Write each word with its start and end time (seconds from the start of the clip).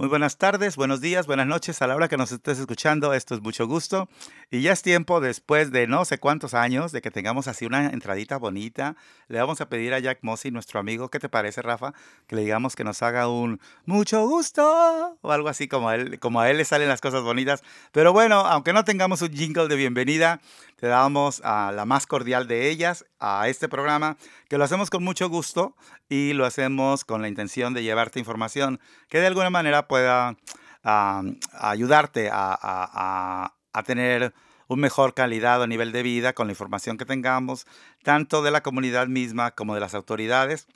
Muy 0.00 0.08
buenas 0.08 0.38
tardes, 0.38 0.76
buenos 0.76 1.02
días, 1.02 1.26
buenas 1.26 1.46
noches 1.46 1.82
a 1.82 1.86
la 1.86 1.94
hora 1.94 2.08
que 2.08 2.16
nos 2.16 2.32
estés 2.32 2.58
escuchando. 2.58 3.12
Esto 3.12 3.34
es 3.34 3.42
mucho 3.42 3.66
gusto. 3.66 4.08
Y 4.50 4.62
ya 4.62 4.72
es 4.72 4.80
tiempo, 4.80 5.20
después 5.20 5.72
de 5.72 5.86
no 5.86 6.06
sé 6.06 6.16
cuántos 6.16 6.54
años, 6.54 6.90
de 6.90 7.02
que 7.02 7.10
tengamos 7.10 7.48
así 7.48 7.66
una 7.66 7.90
entradita 7.90 8.38
bonita. 8.38 8.96
Le 9.28 9.38
vamos 9.38 9.60
a 9.60 9.68
pedir 9.68 9.92
a 9.92 9.98
Jack 9.98 10.20
Mossy, 10.22 10.50
nuestro 10.50 10.80
amigo, 10.80 11.10
¿qué 11.10 11.18
te 11.18 11.28
parece, 11.28 11.60
Rafa? 11.60 11.92
Que 12.26 12.34
le 12.34 12.40
digamos 12.40 12.76
que 12.76 12.82
nos 12.82 13.02
haga 13.02 13.28
un 13.28 13.60
mucho 13.84 14.26
gusto 14.26 15.18
o 15.20 15.32
algo 15.32 15.50
así 15.50 15.68
como 15.68 15.90
a 15.90 15.96
él, 15.96 16.18
como 16.18 16.40
a 16.40 16.48
él 16.48 16.56
le 16.56 16.64
salen 16.64 16.88
las 16.88 17.02
cosas 17.02 17.22
bonitas. 17.22 17.62
Pero 17.92 18.14
bueno, 18.14 18.36
aunque 18.36 18.72
no 18.72 18.84
tengamos 18.84 19.20
un 19.20 19.34
jingle 19.34 19.68
de 19.68 19.76
bienvenida, 19.76 20.40
te 20.76 20.86
damos 20.86 21.42
a 21.44 21.72
la 21.72 21.84
más 21.84 22.06
cordial 22.06 22.48
de 22.48 22.70
ellas 22.70 23.04
a 23.18 23.48
este 23.48 23.68
programa, 23.68 24.16
que 24.48 24.56
lo 24.56 24.64
hacemos 24.64 24.88
con 24.88 25.04
mucho 25.04 25.28
gusto 25.28 25.76
y 26.08 26.32
lo 26.32 26.46
hacemos 26.46 27.04
con 27.04 27.20
la 27.20 27.28
intención 27.28 27.74
de 27.74 27.82
llevarte 27.82 28.18
información 28.18 28.80
que 29.10 29.20
de 29.20 29.26
alguna 29.26 29.50
manera 29.50 29.86
pueda 29.90 30.36
ayudarte 30.82 32.30
a, 32.32 33.52
tener 33.84 34.32
un 34.68 34.78
mejor 34.78 35.14
calidad 35.14 35.60
o 35.60 35.66
nivel 35.66 35.90
de 35.90 36.04
vida 36.04 36.32
con 36.32 36.46
la 36.46 36.52
información 36.52 36.96
que 36.96 37.04
tengamos, 37.04 37.66
tanto 38.04 38.40
de 38.42 38.52
la 38.52 38.62
comunidad 38.62 39.08
misma 39.08 39.50
como 39.50 39.74
de 39.74 39.80
las 39.80 39.94
autoridades 39.94 40.68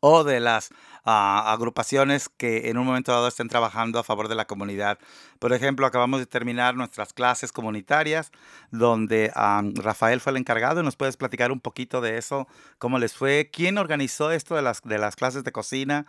o 0.00 0.22
de 0.22 0.38
las 0.38 0.70
agrupaciones 1.04 2.28
que 2.28 2.70
en 2.70 2.78
un 2.78 2.86
momento 2.86 3.12
dado 3.12 3.28
estén 3.28 3.48
trabajando 3.48 3.98
a 3.98 4.04
favor 4.04 4.28
de 4.28 4.36
la 4.36 4.46
comunidad. 4.46 4.98
Por 5.38 5.52
ejemplo, 5.52 5.86
acabamos 5.86 6.20
de 6.20 6.26
terminar 6.26 6.76
nuestras 6.76 7.12
clases 7.12 7.52
comunitarias, 7.52 8.30
donde 8.70 9.32
Rafael 9.74 10.20
fue 10.20 10.30
el 10.30 10.38
encargado. 10.38 10.82
Nos 10.82 10.96
puedes 10.96 11.16
platicar 11.16 11.52
un 11.52 11.60
poquito 11.60 12.00
de 12.00 12.16
eso, 12.16 12.46
cómo 12.78 12.98
les 12.98 13.14
fue, 13.14 13.50
quién 13.52 13.76
organizó 13.76 14.30
esto 14.30 14.54
de 14.54 14.62
las 14.62 15.16
clases 15.16 15.44
de 15.44 15.52
cocina 15.52 16.06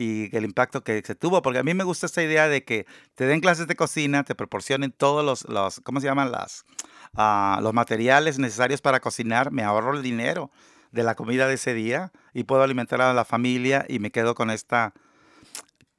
y 0.00 0.34
el 0.34 0.46
impacto 0.46 0.82
que 0.82 1.02
se 1.04 1.14
tuvo, 1.14 1.42
porque 1.42 1.58
a 1.58 1.62
mí 1.62 1.74
me 1.74 1.84
gusta 1.84 2.06
esta 2.06 2.22
idea 2.22 2.48
de 2.48 2.64
que 2.64 2.86
te 3.16 3.26
den 3.26 3.42
clases 3.42 3.66
de 3.66 3.76
cocina, 3.76 4.24
te 4.24 4.34
proporcionen 4.34 4.92
todos 4.92 5.22
los, 5.22 5.46
los 5.46 5.80
¿cómo 5.80 6.00
se 6.00 6.06
llaman? 6.06 6.32
Las, 6.32 6.64
ah, 7.12 7.60
los 7.62 7.74
materiales 7.74 8.38
necesarios 8.38 8.80
para 8.80 9.00
cocinar, 9.00 9.52
me 9.52 9.62
ahorro 9.62 9.94
el 9.94 10.02
dinero 10.02 10.50
de 10.90 11.02
la 11.02 11.14
comida 11.14 11.46
de 11.46 11.54
ese 11.54 11.74
día 11.74 12.12
y 12.32 12.44
puedo 12.44 12.62
alimentar 12.62 13.02
a 13.02 13.12
la 13.12 13.26
familia 13.26 13.84
y 13.90 13.98
me 13.98 14.10
quedo 14.10 14.34
con 14.34 14.48
esta, 14.48 14.94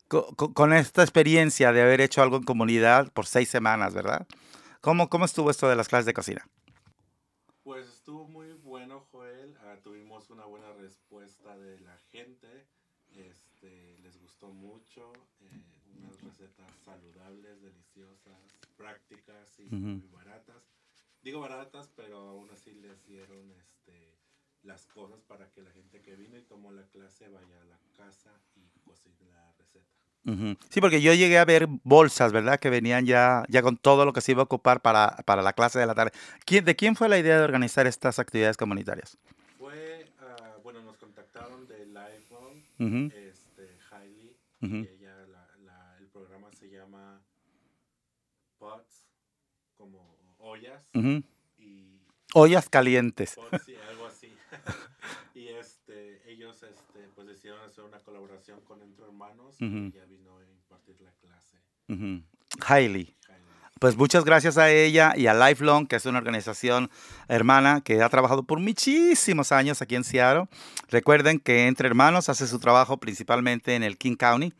con, 0.07 0.73
esta 0.73 1.03
experiencia 1.03 1.71
de 1.71 1.83
haber 1.83 2.01
hecho 2.01 2.23
algo 2.23 2.37
en 2.37 2.43
comunidad 2.43 3.13
por 3.13 3.27
seis 3.27 3.49
semanas, 3.49 3.93
¿verdad? 3.93 4.25
¿Cómo, 4.81 5.09
cómo 5.09 5.25
estuvo 5.25 5.51
esto 5.51 5.69
de 5.69 5.75
las 5.75 5.87
clases 5.87 6.07
de 6.07 6.13
cocina? 6.13 6.47
Pues 7.61 7.87
estuvo 7.87 8.27
muy 8.27 8.51
bueno, 8.63 9.05
Joel. 9.11 9.55
Ah, 9.61 9.75
tuvimos 9.83 10.31
una 10.31 10.45
buena 10.45 10.73
respuesta 10.73 11.55
de 11.55 11.79
la 11.81 11.95
gente. 12.11 12.65
Gustó 14.41 14.53
mucho. 14.55 15.13
Eh, 15.41 15.61
unas 15.99 16.19
recetas 16.21 16.71
saludables, 16.83 17.61
deliciosas, 17.61 18.41
prácticas 18.75 19.59
y 19.59 19.75
muy 19.75 20.07
baratas. 20.11 20.63
Digo 21.21 21.41
baratas, 21.41 21.91
pero 21.95 22.17
aún 22.17 22.49
así 22.49 22.71
les 22.73 23.05
dieron 23.05 23.51
este, 23.51 24.17
las 24.63 24.87
cosas 24.87 25.21
para 25.27 25.51
que 25.51 25.61
la 25.61 25.69
gente 25.69 26.01
que 26.01 26.15
vino 26.15 26.39
y 26.39 26.41
tomó 26.41 26.71
la 26.71 26.87
clase 26.87 27.29
vaya 27.29 27.61
a 27.61 27.65
la 27.65 27.77
casa 27.95 28.31
y 28.55 28.79
cocine 28.83 29.29
la 29.31 29.53
receta. 29.59 30.57
Sí, 30.69 30.81
porque 30.81 31.01
yo 31.01 31.13
llegué 31.13 31.37
a 31.37 31.45
ver 31.45 31.67
bolsas, 31.83 32.31
¿verdad? 32.31 32.59
Que 32.59 32.71
venían 32.71 33.05
ya, 33.05 33.43
ya 33.47 33.61
con 33.61 33.77
todo 33.77 34.05
lo 34.05 34.13
que 34.13 34.21
se 34.21 34.31
iba 34.31 34.41
a 34.41 34.45
ocupar 34.45 34.81
para, 34.81 35.17
para 35.25 35.43
la 35.43 35.53
clase 35.53 35.77
de 35.77 35.85
la 35.85 35.93
tarde. 35.93 36.13
¿Quién, 36.45 36.65
¿De 36.65 36.75
quién 36.75 36.95
fue 36.95 37.09
la 37.09 37.19
idea 37.19 37.37
de 37.37 37.43
organizar 37.43 37.85
estas 37.85 38.17
actividades 38.17 38.57
comunitarias? 38.57 39.19
Fue, 39.59 40.11
ah, 40.19 40.57
bueno, 40.63 40.81
nos 40.81 40.97
contactaron 40.97 41.67
de 41.67 41.85
Lifelong, 41.85 43.07
este, 43.07 43.20
Ella, 44.61 45.25
la, 45.27 45.97
el 45.99 46.07
programa 46.09 46.51
se 46.51 46.69
llama 46.69 47.21
Pots, 48.57 49.07
como 49.75 50.35
ollas. 50.37 50.89
y, 51.57 51.99
ollas 52.33 52.69
calientes. 52.69 53.37
sí, 53.65 53.75
algo 53.89 54.05
así. 54.05 54.31
y 55.35 55.47
este, 55.47 56.31
ellos 56.31 56.61
este, 56.63 57.07
pues 57.15 57.27
decidieron 57.27 57.61
hacer 57.61 57.83
una 57.83 57.99
colaboración 57.99 58.61
con 58.61 58.81
Entre 58.81 59.05
Hermanos 59.05 59.55
y 59.59 59.91
ya 59.91 60.05
vino 60.05 60.37
a 60.37 60.45
impartir 60.45 60.99
la 61.01 61.11
clase. 61.13 61.57
Hailey. 62.65 63.15
Pues 63.81 63.97
muchas 63.97 64.25
gracias 64.25 64.59
a 64.59 64.69
ella 64.69 65.13
y 65.17 65.25
a 65.25 65.33
Lifelong, 65.33 65.87
que 65.87 65.95
es 65.95 66.05
una 66.05 66.19
organización 66.19 66.91
hermana 67.27 67.81
que 67.81 68.03
ha 68.03 68.09
trabajado 68.09 68.43
por 68.43 68.59
muchísimos 68.59 69.51
años 69.51 69.81
aquí 69.81 69.95
en 69.95 70.03
Seattle. 70.03 70.45
Recuerden 70.89 71.39
que 71.39 71.65
Entre 71.65 71.87
Hermanos 71.87 72.29
hace 72.29 72.45
su 72.45 72.59
trabajo 72.59 72.97
principalmente 72.97 73.73
en 73.73 73.81
el 73.81 73.97
King 73.97 74.17
County, 74.17 74.53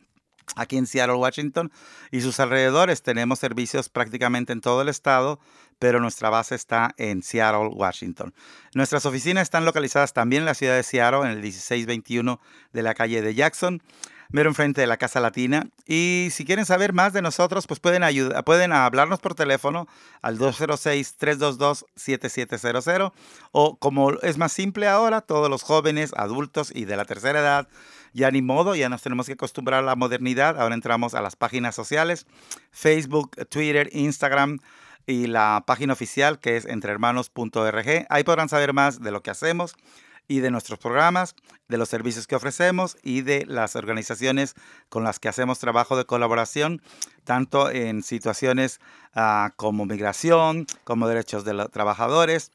aquí 0.56 0.76
en 0.76 0.88
Seattle, 0.88 1.14
Washington, 1.14 1.70
y 2.10 2.20
sus 2.20 2.40
alrededores. 2.40 3.04
Tenemos 3.04 3.38
servicios 3.38 3.88
prácticamente 3.88 4.52
en 4.52 4.60
todo 4.60 4.82
el 4.82 4.88
estado, 4.88 5.38
pero 5.78 6.00
nuestra 6.00 6.28
base 6.28 6.56
está 6.56 6.92
en 6.96 7.22
Seattle, 7.22 7.68
Washington. 7.68 8.34
Nuestras 8.74 9.06
oficinas 9.06 9.44
están 9.44 9.64
localizadas 9.64 10.14
también 10.14 10.42
en 10.42 10.46
la 10.46 10.54
ciudad 10.54 10.74
de 10.74 10.82
Seattle, 10.82 11.20
en 11.20 11.28
el 11.28 11.42
1621 11.42 12.40
de 12.72 12.82
la 12.82 12.94
calle 12.94 13.22
de 13.22 13.36
Jackson, 13.36 13.84
mero 14.32 14.48
enfrente 14.48 14.80
de 14.80 14.86
la 14.86 14.96
Casa 14.96 15.20
Latina. 15.20 15.68
Y 15.86 16.28
si 16.32 16.44
quieren 16.44 16.66
saber 16.66 16.92
más 16.92 17.12
de 17.12 17.22
nosotros, 17.22 17.66
pues 17.66 17.78
pueden, 17.78 18.02
ayudar, 18.02 18.42
pueden 18.44 18.72
hablarnos 18.72 19.20
por 19.20 19.34
teléfono 19.34 19.86
al 20.22 20.38
206-322-7700 20.38 23.12
o 23.52 23.76
como 23.76 24.12
es 24.12 24.38
más 24.38 24.52
simple 24.52 24.88
ahora, 24.88 25.20
todos 25.20 25.48
los 25.48 25.62
jóvenes, 25.62 26.12
adultos 26.16 26.72
y 26.74 26.86
de 26.86 26.96
la 26.96 27.04
tercera 27.04 27.38
edad, 27.40 27.68
ya 28.12 28.30
ni 28.30 28.42
modo, 28.42 28.74
ya 28.74 28.88
nos 28.88 29.02
tenemos 29.02 29.26
que 29.26 29.34
acostumbrar 29.34 29.80
a 29.80 29.86
la 29.86 29.96
modernidad. 29.96 30.58
Ahora 30.60 30.74
entramos 30.74 31.14
a 31.14 31.22
las 31.22 31.36
páginas 31.36 31.74
sociales, 31.74 32.26
Facebook, 32.70 33.36
Twitter, 33.48 33.88
Instagram, 33.92 34.58
y 35.06 35.26
la 35.26 35.64
página 35.66 35.92
oficial 35.92 36.38
que 36.38 36.56
es 36.56 36.64
entrehermanos.org. 36.64 38.06
Ahí 38.08 38.24
podrán 38.24 38.48
saber 38.48 38.72
más 38.72 39.00
de 39.00 39.10
lo 39.10 39.20
que 39.20 39.30
hacemos 39.30 39.74
y 40.32 40.40
de 40.40 40.50
nuestros 40.50 40.78
programas, 40.78 41.34
de 41.68 41.76
los 41.76 41.90
servicios 41.90 42.26
que 42.26 42.34
ofrecemos 42.34 42.96
y 43.02 43.20
de 43.20 43.44
las 43.44 43.76
organizaciones 43.76 44.54
con 44.88 45.04
las 45.04 45.18
que 45.18 45.28
hacemos 45.28 45.58
trabajo 45.58 45.94
de 45.94 46.06
colaboración, 46.06 46.80
tanto 47.24 47.68
en 47.68 48.02
situaciones 48.02 48.80
ah, 49.14 49.52
como 49.56 49.84
migración, 49.84 50.66
como 50.84 51.06
derechos 51.06 51.44
de 51.44 51.52
los 51.52 51.70
trabajadores, 51.70 52.50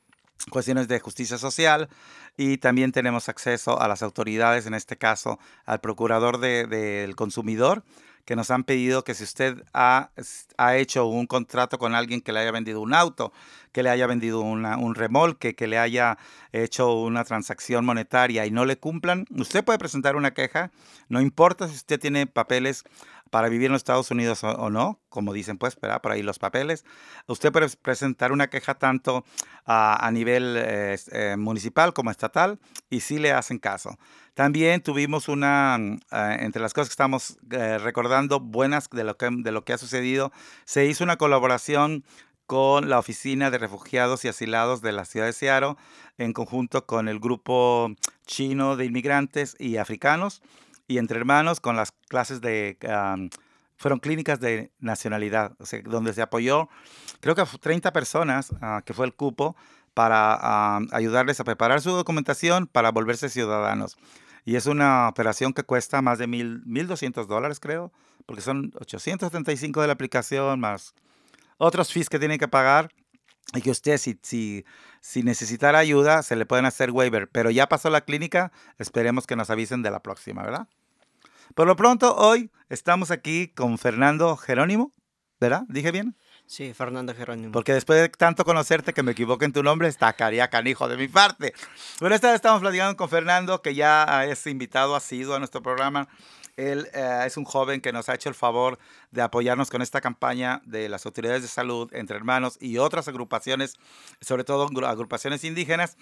cuestiones 0.50 0.88
de 0.88 1.00
justicia 1.00 1.38
social 1.38 1.88
y 2.36 2.58
también 2.58 2.92
tenemos 2.92 3.30
acceso 3.30 3.80
a 3.80 3.88
las 3.88 4.02
autoridades, 4.02 4.66
en 4.66 4.74
este 4.74 4.98
caso 4.98 5.38
al 5.66 5.80
procurador 5.80 6.40
del 6.40 7.16
consumidor, 7.16 7.84
que 8.28 8.36
nos 8.36 8.52
han 8.52 8.66
pedido 8.66 9.06
que 9.06 9.14
si 9.14 9.24
usted 9.24 9.64
ha, 9.74 10.12
ha, 10.58 10.76
hecho 10.76 11.06
un 11.06 11.28
contrato 11.28 11.78
con 11.78 11.96
alguien 11.96 12.20
que 12.20 12.34
le 12.34 12.42
haya 12.42 12.52
vendido 12.52 12.82
un 12.82 12.94
auto, 12.94 13.32
que 13.72 13.84
le 13.84 13.90
haya 13.90 14.06
vendido 14.06 14.42
un 14.42 14.96
remolque, 14.96 15.56
que 15.56 15.66
le 15.66 15.78
haya 15.80 16.18
hecho 16.52 16.94
una 16.94 17.24
transacción 17.24 17.86
monetaria 17.86 18.46
y 18.46 18.52
no 18.52 18.66
le 18.66 18.78
cumplan, 18.78 19.28
usted 19.30 19.64
puede 19.64 19.80
presentar 19.80 20.18
una 20.18 20.34
queja, 20.34 20.72
no 21.08 21.22
importa 21.22 21.70
si 21.70 21.76
usted 21.76 22.02
tiene 22.02 22.28
papeles 22.28 22.84
para 23.30 23.50
vivir 23.50 23.68
en 23.68 23.74
los 23.74 23.80
Estados 23.80 24.12
Unidos 24.12 24.44
o, 24.44 24.70
no, 24.70 25.00
como 25.10 25.34
dicen, 25.34 25.58
pues, 25.58 25.74
espera 25.74 26.02
por 26.02 26.12
ahí 26.12 26.24
los 26.24 26.40
papeles. 26.40 26.86
Usted 27.28 27.52
puede 27.52 27.70
presentar 27.82 28.32
una 28.32 28.50
queja 28.50 28.76
tanto 28.76 29.26
a 29.66 30.10
nivel 30.12 30.56
eh, 30.58 30.98
eh, 31.12 31.36
municipal 31.38 31.94
como 31.94 32.10
estatal 32.10 32.60
y 32.90 33.02
sí 33.02 33.20
le 33.20 33.34
hacen 33.34 33.60
caso. 33.60 33.98
También 34.34 34.82
tuvimos 34.82 35.28
una, 35.28 35.78
eh, 35.78 36.38
entre 36.40 36.62
las 36.62 36.74
cosas 36.74 36.90
que 36.90 36.94
estamos 36.94 37.38
recordando 37.50 38.40
buenas 38.40 38.90
de 38.90 39.04
lo, 39.04 39.18
que, 39.18 39.30
de 39.32 39.52
lo 39.52 39.66
que 39.66 39.74
ha 39.74 39.78
sucedido, 39.78 40.32
se 40.66 40.86
hizo 40.86 41.04
una 41.04 41.18
colaboración 41.18 42.06
con 42.46 42.90
la 42.90 42.98
Oficina 42.98 43.52
de 43.52 43.58
Refugiados 43.58 44.24
y 44.24 44.30
Asilados 44.30 44.82
de 44.82 44.94
la 44.94 45.04
ciudad 45.04 45.26
de 45.26 45.34
Seattle, 45.34 45.76
en 46.18 46.32
conjunto 46.32 46.86
con 46.86 47.10
el 47.10 47.20
grupo 47.20 47.92
chino 48.26 48.78
de 48.78 48.86
inmigrantes 48.86 49.58
y 49.60 49.76
africanos 49.78 50.42
y 50.88 50.98
entre 50.98 51.18
hermanos 51.20 51.60
con 51.60 51.76
las 51.76 51.92
clases 52.08 52.42
de... 52.42 52.78
fueron 53.76 54.00
clínicas 54.00 54.40
de 54.40 54.72
nacionalidad, 54.80 55.56
donde 55.86 56.14
se 56.14 56.22
apoyó, 56.22 56.70
creo 57.20 57.36
que 57.36 57.44
30 57.44 57.92
personas, 57.94 58.52
ah, 58.62 58.82
que 58.86 58.94
fue 58.94 59.06
el 59.06 59.14
cupo, 59.14 59.56
para 59.94 60.78
ayudarles 60.92 61.40
a 61.40 61.44
preparar 61.44 61.82
su 61.82 61.92
documentación 61.92 62.68
para 62.68 62.92
volverse 62.92 63.30
ciudadanos. 63.30 63.98
Y 64.46 64.56
es 64.56 64.66
una 64.66 65.10
operación 65.10 65.54
que 65.54 65.64
cuesta 65.64 66.02
más 66.02 66.20
de 66.20 66.28
mil, 66.28 66.64
1.200 66.66 67.26
dólares, 67.26 67.60
creo, 67.60 67.92
porque 68.26 68.42
son 68.42 68.72
875 68.80 69.82
de 69.82 69.88
la 69.88 69.94
aplicación, 69.94 70.60
más 70.60 70.94
otros 71.58 71.92
fees 71.92 72.10
que 72.10 72.20
tienen 72.20 72.38
que 72.38 72.48
pagar. 72.48 72.90
Y 73.54 73.62
que 73.62 73.72
usted, 73.72 73.98
si, 73.98 74.20
si, 74.24 74.66
si 75.00 75.24
necesitara 75.24 75.80
ayuda, 75.80 76.22
se 76.22 76.36
le 76.36 76.46
pueden 76.46 76.66
hacer 76.66 76.92
waiver. 76.92 77.30
Pero 77.30 77.50
ya 77.50 77.70
pasó 77.70 77.90
la 77.90 78.02
clínica, 78.02 78.52
esperemos 78.78 79.26
que 79.26 79.38
nos 79.38 79.50
avisen 79.50 79.82
de 79.82 79.90
la 79.90 80.02
próxima, 80.02 80.44
¿verdad? 80.44 80.68
Por 81.56 81.68
lo 81.68 81.76
pronto, 81.76 82.16
hoy 82.16 82.52
estamos 82.70 83.12
aquí 83.12 83.48
con 83.50 83.78
Fernando 83.78 84.36
Jerónimo, 84.38 84.94
¿verdad? 85.40 85.64
¿Dije 85.68 85.92
bien? 85.92 86.16
Sí, 86.46 86.74
Fernando 86.74 87.14
Jerónimo. 87.14 87.52
Porque 87.52 87.74
después 87.74 88.00
de 88.00 88.10
tanto 88.10 88.46
conocerte 88.46 88.94
que 88.94 89.04
me 89.04 89.12
equivoque 89.12 89.46
en 89.46 89.54
tu 89.54 89.64
nombre, 89.64 89.88
estacaría 89.88 90.50
canijo 90.50 90.88
de 90.88 90.98
mi 90.98 91.08
parte. 91.08 91.54
Bueno, 92.00 92.16
esta 92.16 92.28
vez 92.28 92.36
estamos 92.36 92.62
platicando 92.62 92.96
con 92.96 93.10
Fernando, 93.10 93.62
que 93.62 93.76
ya 93.76 94.26
es 94.26 94.48
invitado, 94.48 94.96
ha 94.96 95.00
sido 95.00 95.36
a 95.36 95.40
nuestro 95.40 95.62
programa. 95.62 96.08
Él 96.56 96.90
eh, 96.94 97.24
es 97.26 97.38
un 97.38 97.44
joven 97.44 97.82
que 97.82 97.92
nos 97.92 98.10
ha 98.10 98.16
hecho 98.16 98.30
el 98.30 98.36
favor 98.36 98.80
de 99.12 99.22
apoyarnos 99.22 99.70
con 99.70 99.82
esta 99.82 100.02
campaña 100.02 100.62
de 100.66 100.90
las 100.90 101.06
autoridades 101.06 101.42
de 101.44 101.48
salud, 101.48 101.90
entre 101.94 102.18
hermanos 102.18 102.58
y 102.60 102.78
otras 102.78 103.08
agrupaciones, 103.08 103.76
sobre 104.22 104.44
todo 104.44 104.68
agrupaciones 104.86 105.44
indígenas, 105.44 105.98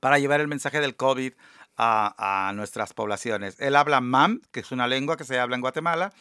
para 0.00 0.18
llevar 0.18 0.40
el 0.40 0.48
mensaje 0.48 0.80
del 0.80 0.96
COVID 0.96 1.32
a, 1.82 2.52
nuestras 2.54 2.92
poblaciones. 2.92 3.60
Él 3.60 3.76
habla 3.76 4.00
MAM, 4.00 4.40
que 4.52 4.60
es 4.60 4.72
una 4.72 4.86
lengua 4.86 5.16
que 5.16 5.24
se 5.24 5.38
habla 5.38 5.56
en 5.56 5.62
Guatemala, 5.62 6.12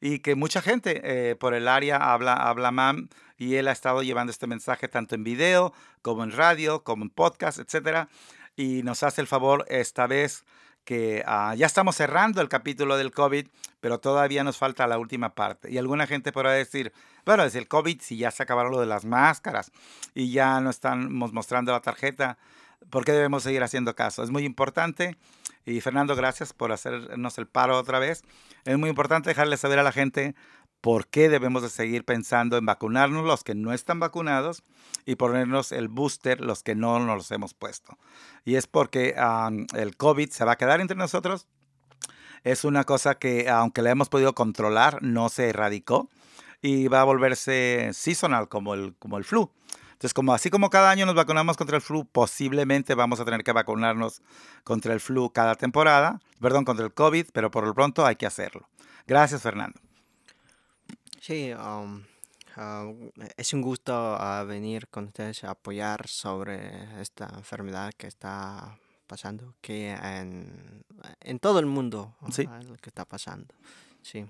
y 0.00 0.18
que 0.18 0.34
mucha 0.34 0.60
gente 0.60 1.00
eh, 1.04 1.36
por 1.36 1.54
el 1.54 1.68
área 1.68 1.96
habla, 1.96 2.34
habla 2.34 2.70
MAM, 2.70 3.08
y 3.38 3.54
él 3.56 3.68
ha 3.68 3.72
estado 3.72 4.02
llevando 4.02 4.30
este 4.30 4.46
mensaje 4.46 4.88
tanto 4.88 5.14
en 5.14 5.24
video, 5.24 5.72
como 6.02 6.24
en 6.24 6.32
radio, 6.32 6.82
como 6.82 7.04
en 7.04 7.10
podcast, 7.10 7.58
etcétera, 7.58 8.08
y 8.56 8.82
nos 8.82 9.02
hace 9.02 9.20
el 9.20 9.26
favor 9.26 9.64
esta 9.68 10.06
vez 10.06 10.44
que 10.86 11.24
ah, 11.26 11.54
ya 11.56 11.66
estamos 11.66 11.96
cerrando 11.96 12.40
el 12.40 12.48
capítulo 12.48 12.96
del 12.96 13.10
COVID, 13.10 13.48
pero 13.80 13.98
todavía 13.98 14.44
nos 14.44 14.56
falta 14.56 14.86
la 14.86 14.98
última 14.98 15.34
parte. 15.34 15.70
Y 15.70 15.78
alguna 15.78 16.06
gente 16.06 16.32
podrá 16.32 16.52
decir, 16.52 16.92
bueno, 17.26 17.42
es 17.42 17.56
el 17.56 17.66
COVID, 17.66 18.00
si 18.00 18.16
ya 18.16 18.30
se 18.30 18.44
acabaron 18.44 18.70
lo 18.70 18.80
de 18.80 18.86
las 18.86 19.04
máscaras 19.04 19.72
y 20.14 20.30
ya 20.30 20.60
no 20.60 20.70
estamos 20.70 21.32
mostrando 21.32 21.72
la 21.72 21.80
tarjeta, 21.80 22.38
¿por 22.90 23.04
qué 23.04 23.12
debemos 23.12 23.42
seguir 23.42 23.62
haciendo 23.62 23.94
caso? 23.94 24.22
Es 24.22 24.30
muy 24.30 24.44
importante. 24.44 25.16
Y 25.64 25.80
Fernando, 25.80 26.14
gracias 26.14 26.52
por 26.52 26.72
hacernos 26.72 27.38
el 27.38 27.46
paro 27.46 27.78
otra 27.78 27.98
vez. 27.98 28.22
Es 28.64 28.78
muy 28.78 28.88
importante 28.88 29.30
dejarle 29.30 29.56
saber 29.56 29.78
a 29.78 29.82
la 29.82 29.92
gente 29.92 30.34
por 30.80 31.08
qué 31.08 31.28
debemos 31.28 31.62
de 31.62 31.68
seguir 31.68 32.04
pensando 32.04 32.56
en 32.56 32.66
vacunarnos 32.66 33.24
los 33.24 33.42
que 33.42 33.56
no 33.56 33.72
están 33.72 33.98
vacunados 33.98 34.62
y 35.04 35.16
ponernos 35.16 35.72
el 35.72 35.88
booster 35.88 36.40
los 36.40 36.62
que 36.62 36.76
no 36.76 37.00
nos 37.00 37.16
los 37.16 37.30
hemos 37.32 37.54
puesto. 37.54 37.98
Y 38.44 38.54
es 38.54 38.68
porque 38.68 39.16
el 39.74 39.96
COVID 39.96 40.30
se 40.30 40.44
va 40.44 40.52
a 40.52 40.56
quedar 40.56 40.80
entre 40.80 40.96
nosotros. 40.96 41.48
Es 42.44 42.64
una 42.64 42.84
cosa 42.84 43.16
que 43.16 43.48
aunque 43.48 43.82
la 43.82 43.90
hemos 43.90 44.08
podido 44.08 44.34
controlar, 44.34 45.02
no 45.02 45.28
se 45.28 45.48
erradicó 45.48 46.08
y 46.62 46.86
va 46.86 47.00
a 47.00 47.04
volverse 47.04 47.90
seasonal 47.92 48.48
como 48.48 48.74
el, 48.74 48.94
como 48.98 49.18
el 49.18 49.24
flu. 49.24 49.50
Entonces, 49.96 50.12
como 50.12 50.34
así 50.34 50.50
como 50.50 50.68
cada 50.68 50.90
año 50.90 51.06
nos 51.06 51.14
vacunamos 51.14 51.56
contra 51.56 51.76
el 51.76 51.82
flu, 51.82 52.04
posiblemente 52.04 52.94
vamos 52.94 53.18
a 53.18 53.24
tener 53.24 53.42
que 53.42 53.52
vacunarnos 53.52 54.20
contra 54.62 54.92
el 54.92 55.00
flu 55.00 55.30
cada 55.30 55.54
temporada, 55.54 56.20
perdón, 56.38 56.66
contra 56.66 56.84
el 56.84 56.92
COVID, 56.92 57.28
pero 57.32 57.50
por 57.50 57.66
lo 57.66 57.72
pronto 57.72 58.04
hay 58.04 58.16
que 58.16 58.26
hacerlo. 58.26 58.68
Gracias, 59.06 59.40
Fernando. 59.40 59.80
Sí, 61.18 61.50
um, 61.54 62.02
uh, 62.58 63.10
es 63.38 63.54
un 63.54 63.62
gusto 63.62 64.18
uh, 64.20 64.46
venir 64.46 64.86
con 64.88 65.06
ustedes 65.06 65.44
a 65.44 65.52
apoyar 65.52 66.06
sobre 66.08 67.00
esta 67.00 67.30
enfermedad 67.34 67.94
que 67.96 68.06
está 68.06 68.78
pasando, 69.06 69.54
que 69.62 69.92
en, 69.92 70.84
en 71.20 71.38
todo 71.38 71.58
el 71.58 71.64
mundo 71.64 72.14
sí. 72.30 72.44
lo 72.44 72.76
que 72.76 72.90
está 72.90 73.06
pasando. 73.06 73.54
Sí. 74.02 74.26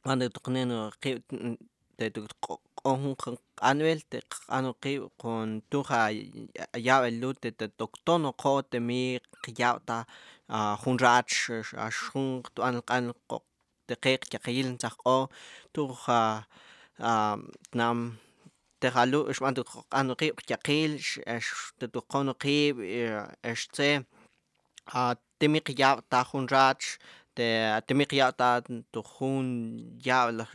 ande 0.05 0.29
tu 0.29 0.41
kneno 0.41 0.93
ki 1.01 1.13
te 1.99 2.11
tu 2.11 2.27
con 2.83 3.39
annuel 3.61 4.01
te 4.11 4.19
ano 4.49 4.75
ki 4.83 5.01
con 5.19 5.63
tu 5.71 5.83
ja 5.89 6.11
ya 6.87 6.97
el 7.07 7.21
lute 7.21 7.51
te 7.59 7.67
toktono 7.69 8.33
ko 8.33 8.63
te 8.63 8.79
mi 8.79 9.19
ya 9.59 9.79
ta 9.87 10.05
hun 10.83 10.99
rach 10.99 11.51
a 11.87 11.91
shun 11.91 12.43
tu 12.55 12.63
an 12.63 12.83
kan 12.83 13.13
ko 13.29 13.43
te 13.87 13.95
kek 14.05 14.23
ya 14.33 14.39
kil 14.39 14.77
ta 14.79 14.91
o 15.05 15.29
tu 15.73 15.83
ja 16.07 16.21
nam 17.79 17.99
تخلو 18.87 19.31
اش 19.31 19.43
عندو 19.43 19.63
قانو 19.91 20.15
قيب 20.15 20.35
قيل 20.67 20.93
اش 21.27 21.47
تدقونو 21.79 22.33
قيب 22.33 22.77
اش 23.45 23.67
تسي 23.67 24.05
تمي 25.41 25.59
قياب 25.59 26.09
تاخون 26.11 26.47
راتش 26.47 26.99
те 27.37 27.83
теми 27.87 28.05
кията 28.05 28.65
тухун 28.93 29.47
явла 30.05 30.49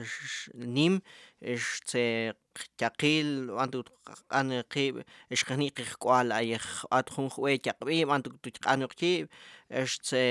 ним. 0.53 1.03
Иш 1.41 1.81
це 1.85 2.33
кякил 2.77 3.57
анту 3.57 3.85
ан 4.29 4.63
киб 4.69 5.03
иш 5.29 5.43
кани 5.43 5.69
кикуал 5.69 6.31
аях 6.31 6.85
атхун 6.91 7.29
хуэ 7.29 7.57
кякби 7.57 8.05
анту 8.05 8.29
туч 8.37 8.59
кану 8.59 8.87
киб 8.87 9.29
иш 9.69 9.99
це 9.99 10.21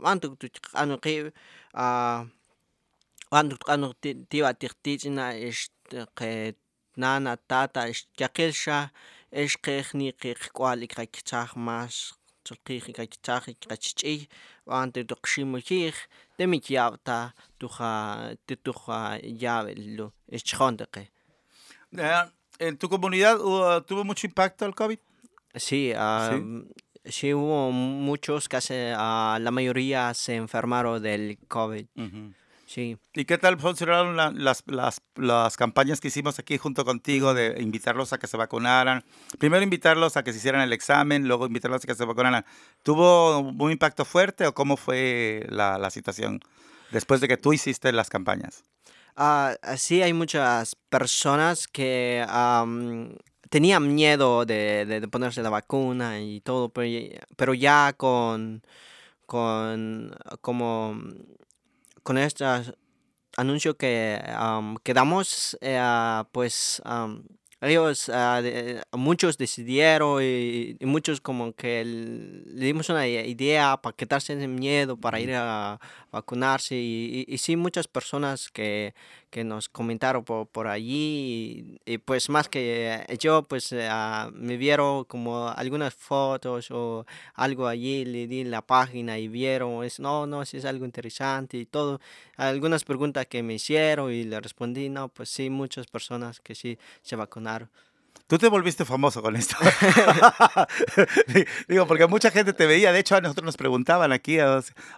анту 0.00 0.36
туч 0.36 0.60
кану 0.60 0.98
киб 0.98 1.34
а 1.72 2.26
анту 3.30 3.58
кану 3.58 3.94
тива 4.30 4.54
тихтична 4.54 5.34
иш 5.48 5.70
кэ 6.14 6.54
a 7.02 7.14
antu 7.14 7.36
tuqanu 7.48 7.76
tiba 7.76 7.98
tiqtichna 8.16 8.16
este 8.16 8.16
qe 8.16 8.16
nana 8.16 8.16
tata 8.16 8.20
yakil 8.20 8.52
xa 8.52 8.90
ixqejni 9.32 10.12
qiqwal 10.12 10.82
iqachaj 10.82 11.50
mas 11.56 11.94
tsulqij 12.44 12.84
iqachaj 12.90 13.44
iqachch'iy 13.48 14.20
antu 14.66 15.04
tuqximujij 15.04 15.96
temi 16.36 16.60
yabta 16.68 17.34
tuja 17.58 18.34
tuja 18.64 19.18
llave 19.22 19.74
lo 19.96 20.12
eschondeque 20.36 21.08
¿En 22.60 22.76
tu 22.76 22.88
comunidad 22.88 23.38
tuvo 23.86 24.04
mucho 24.04 24.26
impacto 24.26 24.66
el 24.66 24.74
COVID? 24.74 24.98
Sí, 25.54 25.92
¿Sí? 27.04 27.32
hubo 27.32 27.70
muchos, 27.70 28.48
casi 28.48 28.74
la 28.74 29.50
mayoría 29.52 30.12
se 30.12 30.34
enfermaron 30.34 31.02
del 31.02 31.38
COVID. 31.48 31.86
Sí. 32.68 32.98
¿Y 33.14 33.24
qué 33.24 33.38
tal 33.38 33.58
funcionaron 33.58 34.14
la, 34.14 34.30
las, 34.30 34.62
las, 34.66 35.00
las, 35.16 35.56
campañas 35.56 36.02
que 36.02 36.08
hicimos 36.08 36.38
aquí 36.38 36.58
junto 36.58 36.84
contigo 36.84 37.32
de 37.32 37.56
invitarlos 37.62 38.12
a 38.12 38.18
que 38.18 38.26
se 38.26 38.36
vacunaran? 38.36 39.04
Primero 39.38 39.62
invitarlos 39.62 40.18
a 40.18 40.22
que 40.22 40.32
se 40.32 40.38
hicieran 40.38 40.60
el 40.60 40.74
examen, 40.74 41.26
luego 41.26 41.46
invitarlos 41.46 41.82
a 41.82 41.86
que 41.86 41.94
se 41.94 42.04
vacunaran. 42.04 42.44
¿Tuvo 42.82 43.38
un 43.38 43.72
impacto 43.72 44.04
fuerte 44.04 44.46
o 44.46 44.52
cómo 44.52 44.76
fue 44.76 45.46
la, 45.48 45.78
la 45.78 45.88
situación 45.88 46.40
después 46.90 47.22
de 47.22 47.28
que 47.28 47.38
tú 47.38 47.54
hiciste 47.54 47.90
las 47.90 48.10
campañas? 48.10 48.64
Uh, 49.16 49.56
sí, 49.78 50.02
hay 50.02 50.12
muchas 50.12 50.76
personas 50.90 51.68
que 51.68 52.22
um, 52.30 53.14
tenían 53.48 53.94
miedo 53.94 54.44
de, 54.44 54.84
de, 54.84 55.00
de, 55.00 55.08
ponerse 55.08 55.42
la 55.42 55.48
vacuna 55.48 56.20
y 56.20 56.42
todo, 56.42 56.68
pero, 56.68 57.08
pero 57.34 57.54
ya 57.54 57.94
con, 57.96 58.62
con 59.24 60.14
como 60.42 61.00
con 62.08 62.16
este 62.16 62.42
anuncio 63.36 63.76
que 63.76 64.18
um, 64.40 64.76
quedamos, 64.82 65.58
eh, 65.60 65.78
pues 66.32 66.80
um, 66.86 67.22
ellos, 67.60 68.08
uh, 68.08 68.40
de, 68.40 68.80
muchos 68.92 69.36
decidieron 69.36 70.22
y, 70.22 70.74
y, 70.80 70.86
muchos 70.86 71.20
como 71.20 71.52
que 71.52 71.84
le 71.84 72.64
dimos 72.64 72.88
una 72.88 73.06
idea 73.06 73.76
para 73.76 73.94
quitarse 73.94 74.32
ese 74.32 74.48
miedo, 74.48 74.96
para 74.96 75.20
ir 75.20 75.34
a 75.34 75.78
vacunarse 76.10 76.76
y, 76.76 77.26
y, 77.28 77.34
y 77.34 77.36
sí, 77.36 77.56
muchas 77.56 77.86
personas 77.88 78.48
que, 78.50 78.94
que 79.30 79.44
nos 79.44 79.68
comentaron 79.68 80.24
por, 80.24 80.46
por 80.46 80.66
allí 80.66 81.78
y, 81.84 81.98
pues 81.98 82.28
más 82.28 82.48
que 82.48 83.04
yo 83.20 83.42
pues 83.42 83.72
uh, 83.72 84.30
me 84.32 84.56
vieron 84.56 85.04
como 85.04 85.48
algunas 85.48 85.94
fotos 85.94 86.70
o 86.70 87.06
algo 87.34 87.66
allí, 87.66 88.04
le 88.04 88.26
di 88.26 88.44
la 88.44 88.62
página 88.62 89.18
y 89.18 89.28
vieron, 89.28 89.84
es, 89.84 90.00
no, 90.00 90.26
no, 90.26 90.44
si 90.44 90.58
es 90.58 90.64
algo 90.64 90.84
interesante 90.84 91.58
y 91.58 91.66
todo, 91.66 92.00
algunas 92.36 92.84
preguntas 92.84 93.26
que 93.26 93.42
me 93.42 93.54
hicieron 93.54 94.12
y 94.12 94.24
le 94.24 94.40
respondí, 94.40 94.88
no, 94.88 95.08
pues 95.08 95.28
sí, 95.28 95.50
muchas 95.50 95.86
personas 95.86 96.40
que 96.40 96.54
sí 96.54 96.78
se 97.02 97.16
vacunaron. 97.16 97.68
Tú 98.28 98.36
te 98.36 98.48
volviste 98.48 98.84
famoso 98.84 99.22
con 99.22 99.36
esto. 99.36 99.56
Digo, 101.68 101.86
porque 101.86 102.06
mucha 102.06 102.30
gente 102.30 102.52
te 102.52 102.66
veía. 102.66 102.92
De 102.92 102.98
hecho, 102.98 103.16
a 103.16 103.22
nosotros 103.22 103.46
nos 103.46 103.56
preguntaban 103.56 104.12
aquí, 104.12 104.38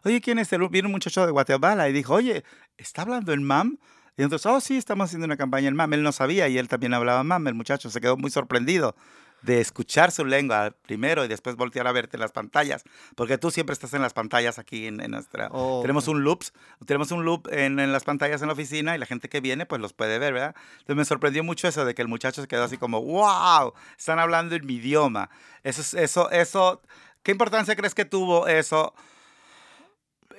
oye, 0.03 0.21
¿quién 0.21 0.41
es 0.41 0.53
el? 0.53 0.69
Vino 0.69 0.89
un 0.89 0.93
muchacho 0.93 1.25
de 1.25 1.31
Guatemala 1.31 1.89
y 1.89 1.93
dijo, 1.93 2.15
oye, 2.15 2.43
¿está 2.77 3.03
hablando 3.03 3.33
el 3.33 3.41
MAM? 3.41 3.79
Y 4.21 4.25
nosotros, 4.25 4.47
oh, 4.55 4.61
sí, 4.61 4.77
estamos 4.77 5.07
haciendo 5.07 5.25
una 5.25 5.37
campaña 5.37 5.69
en 5.69 5.75
MAM. 5.77 5.95
Él 5.95 6.03
no 6.03 6.13
sabía 6.13 6.47
y 6.49 6.59
él 6.59 6.69
también 6.69 6.93
hablaba 6.95 7.25
MAM. 7.25 7.47
El 7.49 7.55
muchacho 7.55 7.89
se 7.91 8.01
quedó 8.01 8.17
muy 8.17 8.31
sorprendido. 8.31 8.95
de 9.43 9.59
escuchar 9.63 10.13
su 10.13 10.27
lengua 10.27 10.75
primero 10.83 11.25
y 11.25 11.29
después 11.29 11.57
voltear 11.57 11.87
a 11.87 11.93
verte 11.93 12.19
en 12.19 12.21
las 12.21 12.31
pantallas, 12.31 12.85
porque 13.15 13.39
tú 13.39 13.51
siempre 13.51 13.73
estás 13.73 13.95
en 13.95 14.03
las 14.03 14.13
pantallas 14.13 14.59
aquí 14.59 14.87
en, 14.87 15.01
en 15.01 15.13
nuestra... 15.13 15.49
Oh, 15.51 15.81
Tenemos 15.81 16.09
un 16.09 16.23
loops, 16.25 16.53
tenemos 16.85 17.11
un 17.11 17.25
loop 17.25 17.49
en, 17.51 17.81
en 17.81 17.91
las 17.91 18.05
pantallas 18.05 18.43
en 18.43 18.49
la 18.49 18.53
oficina 18.53 18.95
y 18.95 18.99
la 18.99 19.07
gente 19.07 19.31
que 19.31 19.41
viene 19.41 19.65
pues 19.65 19.81
los 19.81 19.95
puede 19.95 20.19
ver, 20.19 20.35
¿verdad? 20.35 20.55
Entonces 20.81 20.97
me 20.97 21.05
sorprendió 21.07 21.43
mucho 21.43 21.67
eso 21.69 21.87
de 21.87 21.95
que 21.95 22.03
el 22.03 22.09
muchacho 22.09 22.43
se 22.43 22.49
quedó 22.49 22.65
así 22.65 22.77
como, 22.77 23.01
wow, 23.03 23.73
están 23.99 24.19
hablando 24.19 24.55
en 24.57 24.67
mi 24.67 24.75
idioma. 24.75 25.31
Eso, 25.65 25.81
es- 25.81 25.95
eso, 25.95 26.31
eso, 26.31 26.83
¿qué 27.23 27.33
importancia 27.33 27.75
crees 27.77 27.95
que 27.95 28.05
tuvo 28.05 28.47
eso? 28.47 28.93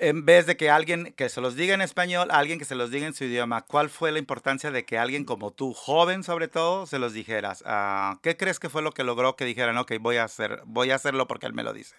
En 0.02 0.24
vez 0.24 0.46
de 0.46 0.56
que 0.56 0.68
alguien 0.68 1.14
que 1.16 1.28
se 1.28 1.40
los 1.40 1.54
diga 1.54 1.74
en 1.74 1.80
español, 1.80 2.26
alguien 2.32 2.58
que 2.58 2.64
se 2.64 2.74
los 2.74 2.90
diga 2.90 3.06
en 3.06 3.14
su 3.14 3.22
idioma, 3.22 3.62
¿cuál 3.62 3.88
fue 3.88 4.10
la 4.10 4.18
importancia 4.18 4.72
de 4.72 4.84
que 4.84 4.98
alguien 4.98 5.24
como 5.24 5.52
tú, 5.52 5.74
joven 5.74 6.24
sobre 6.24 6.48
todo, 6.48 6.86
se 6.86 6.98
los 6.98 7.12
dijeras? 7.12 7.62
Ah, 7.64 8.18
¿Qué 8.20 8.36
crees 8.36 8.58
que 8.58 8.68
fue 8.68 8.82
lo 8.82 8.90
que 8.90 9.04
logró 9.04 9.36
que 9.36 9.44
dijeran, 9.44 9.78
ok, 9.78 9.92
voy 10.00 10.16
a, 10.16 10.24
hacer, 10.24 10.60
voy 10.66 10.90
a 10.90 10.96
hacerlo 10.96 11.28
porque 11.28 11.46
él 11.46 11.54
me 11.54 11.62
lo 11.62 11.72
dice? 11.72 11.94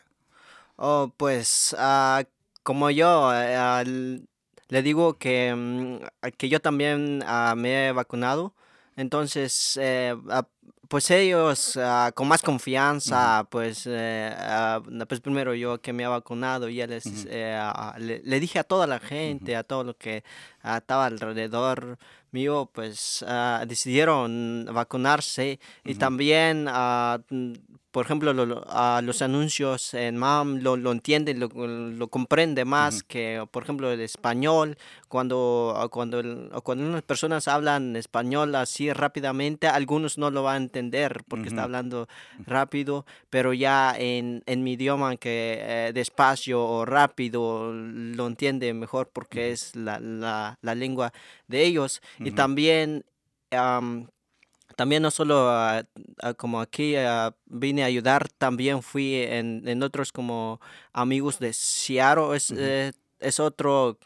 Oh, 0.75 1.13
pues 1.15 1.73
ah, 1.79 2.25
como 2.63 2.89
yo 2.89 3.31
eh, 3.33 4.19
le 4.67 4.81
digo 4.81 5.17
que, 5.17 5.55
mm, 5.55 6.27
que 6.35 6.49
yo 6.49 6.59
también 6.59 7.23
ah, 7.25 7.53
me 7.55 7.87
he 7.87 7.91
vacunado, 7.93 8.53
entonces 8.97 9.79
eh, 9.81 10.13
pues 10.87 11.09
ellos 11.09 11.75
ah, 11.77 12.11
con 12.13 12.27
más 12.27 12.41
confianza, 12.43 13.47
pues, 13.49 13.87
eh, 13.87 14.31
ah, 14.37 14.79
na- 14.89 15.05
pues 15.07 15.21
primero 15.21 15.55
yo 15.55 15.81
que 15.81 15.91
me 15.93 16.03
he 16.03 16.07
vacunado, 16.07 16.69
ya 16.69 16.85
les, 16.85 17.05
Ujú. 17.07 17.25
eh, 17.29 17.57
ah, 17.59 17.95
le, 17.97 18.21
le 18.23 18.39
dije 18.39 18.59
a 18.59 18.63
toda 18.63 18.85
la 18.85 18.99
gente, 18.99 19.55
a 19.55 19.63
todo 19.63 19.83
lo 19.83 19.97
que 19.97 20.23
estaba 20.63 21.05
alrededor 21.07 21.97
mío, 22.31 22.69
pues 22.73 23.23
decidieron 23.67 24.67
vacunarse 24.71 25.59
y 25.83 25.95
también, 25.95 26.65
mm, 26.65 27.53
por 27.91 28.05
ejemplo, 28.05 28.33
lo- 28.33 28.45
lo- 28.47 28.65
los 29.03 29.21
anuncios 29.21 29.93
en 29.93 30.15
MAM 30.17 30.59
lo, 30.63 30.75
lo 30.77 30.91
entienden, 30.91 31.39
lo, 31.39 31.47
lo 31.47 32.07
comprende 32.07 32.65
más 32.65 33.03
que, 33.03 33.45
por 33.51 33.61
ejemplo, 33.63 33.91
el 33.91 34.01
español. 34.01 34.77
Cuando, 35.09 35.87
cuando, 35.91 36.19
cuando 36.63 36.85
unas 36.87 37.03
personas 37.03 37.47
hablan 37.47 37.95
español 37.95 38.55
así 38.55 38.91
rápidamente, 38.91 39.67
algunos 39.67 40.17
no 40.17 40.31
lo 40.31 40.41
van 40.41 40.52
a 40.53 40.57
entender 40.57 41.23
porque 41.27 41.49
está 41.49 41.63
hablando 41.63 42.07
rápido, 42.45 43.05
pero 43.29 43.53
ya 43.53 43.95
en, 43.97 44.43
en 44.45 44.63
mi 44.63 44.73
idioma 44.73 45.15
que 45.17 45.57
eh, 45.59 45.91
despacio 45.93 46.63
o 46.63 46.85
rápido 46.85 47.71
lo 47.73 48.27
entiende 48.27 48.73
mejor 48.73 49.09
porque 49.11 49.51
es 49.51 49.75
la, 49.75 49.99
la, 49.99 50.57
la 50.61 50.75
lengua 50.75 51.13
de 51.47 51.63
ellos. 51.63 52.01
Y 52.19 52.31
también, 52.31 53.05
am, 53.51 54.07
también 54.75 55.03
no 55.03 55.11
solo 55.11 55.51
como 56.37 56.61
aquí 56.61 56.95
ah, 56.95 57.35
vine 57.45 57.83
a 57.83 57.87
ayudar, 57.87 58.27
también 58.29 58.81
fui 58.81 59.15
en, 59.15 59.67
en 59.67 59.83
otros 59.83 60.11
como 60.11 60.59
amigos 60.91 61.39
de 61.39 61.53
Seattle, 61.53 62.35
es, 62.35 62.51
eh, 62.55 62.91
es 63.23 63.39
otro 63.39 63.97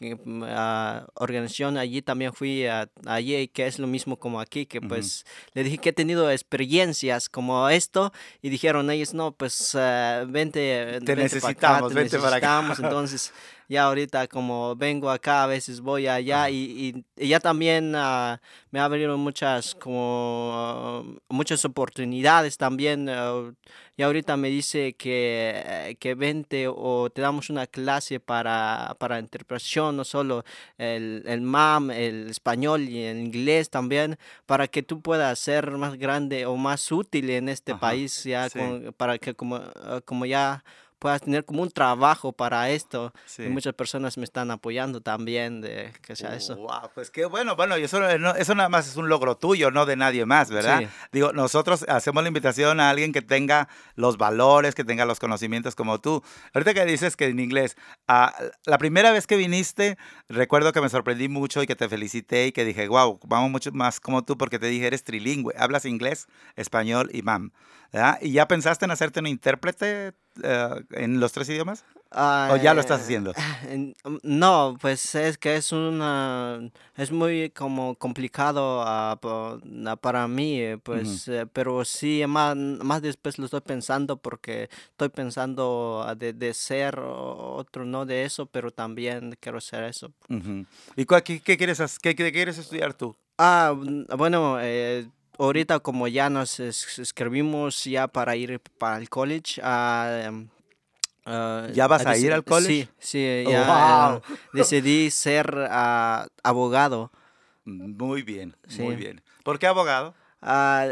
ah, 0.44 1.06
organización 1.14 1.76
allí, 1.76 2.02
también 2.02 2.32
fui 2.32 2.66
a- 2.66 2.88
allí, 3.06 3.48
que 3.48 3.66
es 3.66 3.78
lo 3.78 3.86
mismo 3.86 4.16
como 4.18 4.40
aquí, 4.40 4.66
que 4.66 4.80
pues 4.80 5.24
le 5.54 5.64
dije 5.64 5.78
que 5.78 5.90
he 5.90 5.92
tenido 5.92 6.30
experiencias 6.30 7.28
como 7.28 7.68
esto 7.68 8.12
y 8.42 8.48
dijeron 8.50 8.90
ellos, 8.90 9.14
no, 9.14 9.32
pues 9.32 9.74
ah, 9.74 10.24
vente, 10.28 11.00
Te 11.04 11.14
vente 11.14 11.40
para 11.40 11.52
acá, 11.52 11.68
necesitamos, 11.82 11.88
te 11.88 11.94
vente 11.94 12.18
para 12.18 12.36
acá. 12.36 12.62
necesitamos, 12.62 12.78
entonces 12.84 13.32
ya 13.68 13.84
ahorita 13.84 14.26
como 14.28 14.74
vengo 14.76 15.10
acá, 15.10 15.42
a 15.44 15.46
veces 15.46 15.80
voy 15.80 16.06
allá 16.08 16.48
y, 16.50 16.56
y- 17.16 17.24
y 17.24 17.28
ya 17.28 17.40
también 17.40 17.92
ah, 17.96 18.40
me 18.70 18.80
ha 18.80 18.88
muchas 19.18 19.74
como 19.74 21.16
muchas 21.28 21.64
oportunidades 21.64 22.56
también. 22.56 23.08
ah, 23.08 23.52
y 23.96 24.02
ahorita 24.02 24.36
me 24.36 24.48
dice 24.48 24.94
que, 24.94 25.96
que 25.98 26.14
vente 26.14 26.66
o 26.68 27.10
te 27.10 27.20
damos 27.20 27.50
una 27.50 27.66
clase 27.66 28.20
para, 28.20 28.94
para 29.00 29.18
interpretación, 29.18 29.96
no 29.96 30.04
solo 30.04 30.44
el, 30.78 31.24
el 31.26 31.40
MAM, 31.40 31.90
el 31.90 32.28
español 32.30 32.82
y 32.88 33.02
el 33.02 33.18
inglés 33.18 33.70
también, 33.70 34.16
para 34.46 34.68
que 34.68 34.84
tú 34.84 35.00
puedas 35.00 35.38
ser 35.40 35.72
más 35.72 35.96
grande 35.98 36.46
o 36.46 36.56
más 36.56 36.92
útil 36.92 37.28
en 37.30 37.48
este 37.48 37.72
Ajá, 37.72 37.80
país, 37.80 38.22
ya 38.22 38.48
sí. 38.48 38.58
con- 38.58 38.94
para 38.96 39.18
que 39.18 39.34
como, 39.34 39.56
ah, 39.56 40.00
como 40.04 40.26
ya 40.26 40.62
puedas 40.98 41.22
tener 41.22 41.44
como 41.44 41.62
un 41.62 41.70
trabajo 41.70 42.32
para 42.32 42.70
esto. 42.70 43.12
Y 43.26 43.30
Sí. 43.30 43.42
muchas 43.48 43.74
personas 43.74 44.18
me 44.18 44.24
están 44.24 44.50
apoyando 44.50 45.00
también 45.00 45.60
de 45.60 45.92
que 46.02 46.16
sea 46.16 46.34
eso. 46.34 46.56
Wow, 46.56 46.90
pues 46.94 47.10
qué 47.10 47.24
bueno. 47.24 47.56
Bueno, 47.56 47.78
y 47.78 47.84
eso, 47.84 48.00
no- 48.18 48.34
eso 48.34 48.54
nada 48.54 48.68
más 48.68 48.88
es 48.88 48.96
un 48.96 49.08
logro 49.08 49.36
tuyo, 49.36 49.70
no 49.70 49.86
de 49.86 49.96
nadie 49.96 50.26
más, 50.26 50.50
¿verdad? 50.50 50.80
Sí. 50.80 50.86
Digo, 51.12 51.32
nosotros 51.32 51.84
hacemos 51.88 52.22
la 52.22 52.28
invitación 52.28 52.80
a 52.80 52.90
alguien 52.90 53.12
que 53.12 53.22
tenga 53.22 53.68
los 53.94 54.18
valores, 54.18 54.74
que 54.74 54.84
tenga 54.84 55.04
los 55.04 55.18
conocimientos 55.20 55.74
como 55.74 56.00
tú. 56.00 56.22
Ahorita 56.54 56.74
que 56.74 56.84
dices 56.84 57.16
que 57.16 57.26
en 57.26 57.38
inglés, 57.40 57.76
ah, 58.08 58.34
la 58.64 58.78
primera 58.78 59.12
vez 59.12 59.26
que 59.26 59.36
viniste, 59.36 59.96
recuerdo 60.28 60.72
que 60.72 60.80
me 60.80 60.88
sorprendí 60.88 61.28
mucho 61.28 61.62
y 61.62 61.66
que 61.66 61.76
te 61.76 61.88
felicité 61.88 62.46
y 62.46 62.52
que 62.52 62.64
dije, 62.64 62.88
wow, 62.88 63.18
vamos 63.24 63.50
mucho 63.50 63.70
más 63.72 64.00
como 64.00 64.24
tú 64.24 64.36
porque 64.36 64.58
te 64.58 64.66
dije, 64.66 64.86
eres 64.86 65.04
trilingüe, 65.04 65.54
hablas 65.56 65.84
inglés, 65.84 66.26
español 66.56 67.10
y 67.12 67.22
mam. 67.22 67.52
¿Verdad? 67.92 68.18
¿Y 68.22 68.32
ya 68.32 68.46
pensaste 68.48 68.84
en 68.84 68.90
hacerte 68.90 69.20
un 69.20 69.26
intérprete 69.26 70.12
eh, 70.42 70.68
en 70.90 71.20
los 71.20 71.32
tres 71.32 71.48
idiomas? 71.48 71.84
¿O 72.10 72.56
ya 72.56 72.72
lo 72.72 72.80
estás 72.80 73.00
Ah, 73.00 73.04
haciendo? 73.04 73.34
en- 73.68 73.94
um, 74.04 74.18
No, 74.22 74.78
pues 74.80 75.14
es 75.14 75.36
que 75.36 75.56
es 75.56 75.72
una 75.72 76.58
es 76.96 77.12
muy 77.12 77.50
como 77.50 77.96
complicado 77.96 78.82
ah, 78.86 79.18
na- 79.64 79.96
para 79.96 80.26
mí, 80.26 80.58
eh, 80.58 80.78
pues, 80.82 81.28
eh, 81.28 81.46
pero 81.52 81.84
sí 81.84 82.24
más, 82.26 82.56
más 82.56 83.02
después 83.02 83.38
lo 83.38 83.44
estoy 83.44 83.60
pensando 83.60 84.16
porque 84.16 84.70
estoy 84.90 85.10
pensando 85.10 86.02
ah, 86.06 86.14
de, 86.14 86.32
de 86.32 86.54
ser 86.54 86.98
otro, 86.98 87.84
no 87.84 88.06
de 88.06 88.24
eso, 88.24 88.46
pero 88.46 88.70
también 88.70 89.36
quiero 89.38 89.60
ser 89.60 89.84
eso. 89.84 90.10
Ujú. 90.30 90.64
¿Y 90.96 91.04
cuál- 91.04 91.22
qué, 91.22 91.40
qué 91.40 91.58
quieres, 91.58 91.98
qué, 91.98 92.14
qué 92.14 92.32
quieres 92.32 92.56
estudiar 92.56 92.94
tú? 92.94 93.14
Ah, 93.36 93.74
bueno, 94.16 94.56
eh, 94.62 95.06
ahorita 95.38 95.80
como 95.80 96.08
ya 96.08 96.28
nos 96.30 96.60
es- 96.60 96.98
escribimos 96.98 97.84
ya 97.84 98.08
para 98.08 98.36
ir 98.36 98.60
para 98.78 98.98
el 98.98 99.08
college, 99.08 99.60
em, 99.60 100.48
ah, 101.26 101.66
¿Ya 101.72 101.86
vas 101.86 102.04
a 102.06 102.16
ir 102.16 102.32
al 102.32 102.44
college? 102.44 102.84
Sí, 102.84 102.88
sí, 102.98 103.44
Oh, 103.46 103.50
ya 103.50 104.08
wow. 104.10 104.22
decidí 104.52 105.10
ser 105.10 105.68
ah, 105.70 106.26
abogado. 106.42 107.10
Muy 107.64 108.22
bien, 108.22 108.56
muy 108.78 108.96
Sí. 108.96 109.02
bien. 109.04 109.22
¿Por 109.44 109.58
qué 109.58 109.66
abogado? 109.66 110.14
Ah, 110.40 110.86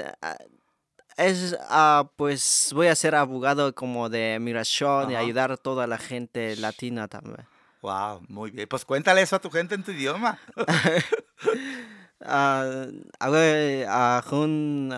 es, 1.17 1.57
ah, 1.71 2.11
pues 2.17 2.71
voy 2.75 2.89
a 2.89 2.95
ser 2.95 3.15
abogado 3.15 3.75
como 3.75 4.09
de 4.11 4.39
migración 4.41 5.11
y 5.11 5.17
ayudar 5.17 5.53
a 5.53 5.57
toda 5.57 5.87
la 5.87 5.97
gente 5.99 6.55
latina 6.57 7.09
también. 7.09 7.47
Wow, 7.81 8.23
muy 8.29 8.51
bien. 8.51 8.69
Pues 8.69 8.85
cuéntale 8.85 9.23
eso 9.23 9.37
a 9.37 9.39
tu 9.41 9.51
gente 9.51 9.75
en 9.75 9.83
tu 9.85 9.93
idioma. 9.93 10.39
aga 12.27 14.21
jun 14.29 14.93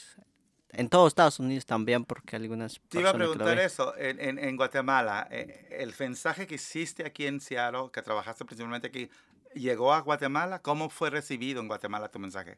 en 0.76 0.90
todos 0.90 1.10
Estados 1.10 1.40
Unidos 1.40 1.66
también 1.68 2.04
porque 2.04 2.36
algunas 2.36 2.80
Te 2.90 3.00
iba 3.00 3.10
a 3.10 3.14
personas 3.14 3.36
preguntar 3.38 3.60
eso, 3.64 3.96
en, 3.98 4.20
en- 4.20 4.40
en 4.40 4.56
Guatemala, 4.58 5.28
eh, 5.30 5.68
el 5.80 5.94
mensaje 6.00 6.48
que 6.48 6.56
hiciste 6.56 7.06
aquí 7.06 7.28
en 7.28 7.40
Seattle, 7.40 7.90
que 7.94 8.02
trabajaste 8.02 8.44
principalmente 8.46 8.88
aquí, 8.88 9.08
¿llegó 9.56 9.94
a 9.94 10.02
Guatemala? 10.02 10.62
¿Cómo 10.62 10.90
fue 10.90 11.10
recibido 11.10 11.62
en 11.62 11.68
Guatemala 11.68 12.10
tu 12.10 12.20
mensaje? 12.20 12.58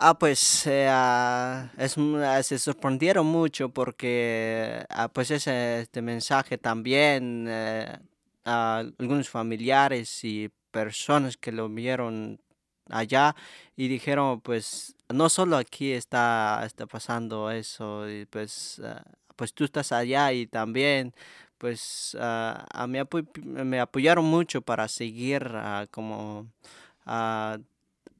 Ah, 0.00 0.16
pues 0.16 0.66
eh, 0.66 0.86
ah, 0.88 1.70
ah, 1.76 2.42
se 2.42 2.58
sorprendieron 2.58 3.26
mucho 3.26 3.68
porque 3.70 4.84
ah, 4.90 5.08
pues 5.08 5.30
ese 5.32 5.80
este 5.80 6.02
mensaje 6.02 6.56
también 6.56 7.46
eh, 7.48 7.98
a 8.44 8.78
algunos 8.78 9.28
familiares 9.28 10.22
y 10.24 10.50
personas 10.70 11.36
que 11.36 11.50
lo 11.50 11.68
vieron 11.68 12.40
allá 12.90 13.34
y 13.76 13.88
dijeron 13.88 14.40
pues 14.40 14.94
no 15.08 15.28
solo 15.28 15.56
aquí 15.56 15.92
está, 15.92 16.62
está 16.64 16.86
pasando 16.86 17.50
eso 17.50 18.08
y 18.08 18.26
pues 18.26 18.80
pues 19.36 19.54
tú 19.54 19.64
estás 19.64 19.92
allá 19.92 20.32
y 20.32 20.46
también 20.46 21.14
pues 21.58 22.16
ah, 22.20 22.66
a 22.72 22.86
mí 22.86 22.98
me 23.44 23.80
apoyaron 23.80 24.24
mucho 24.24 24.62
para 24.62 24.88
seguir 24.88 25.50
ah, 25.54 25.86
como 25.90 26.50
ah, 27.04 27.58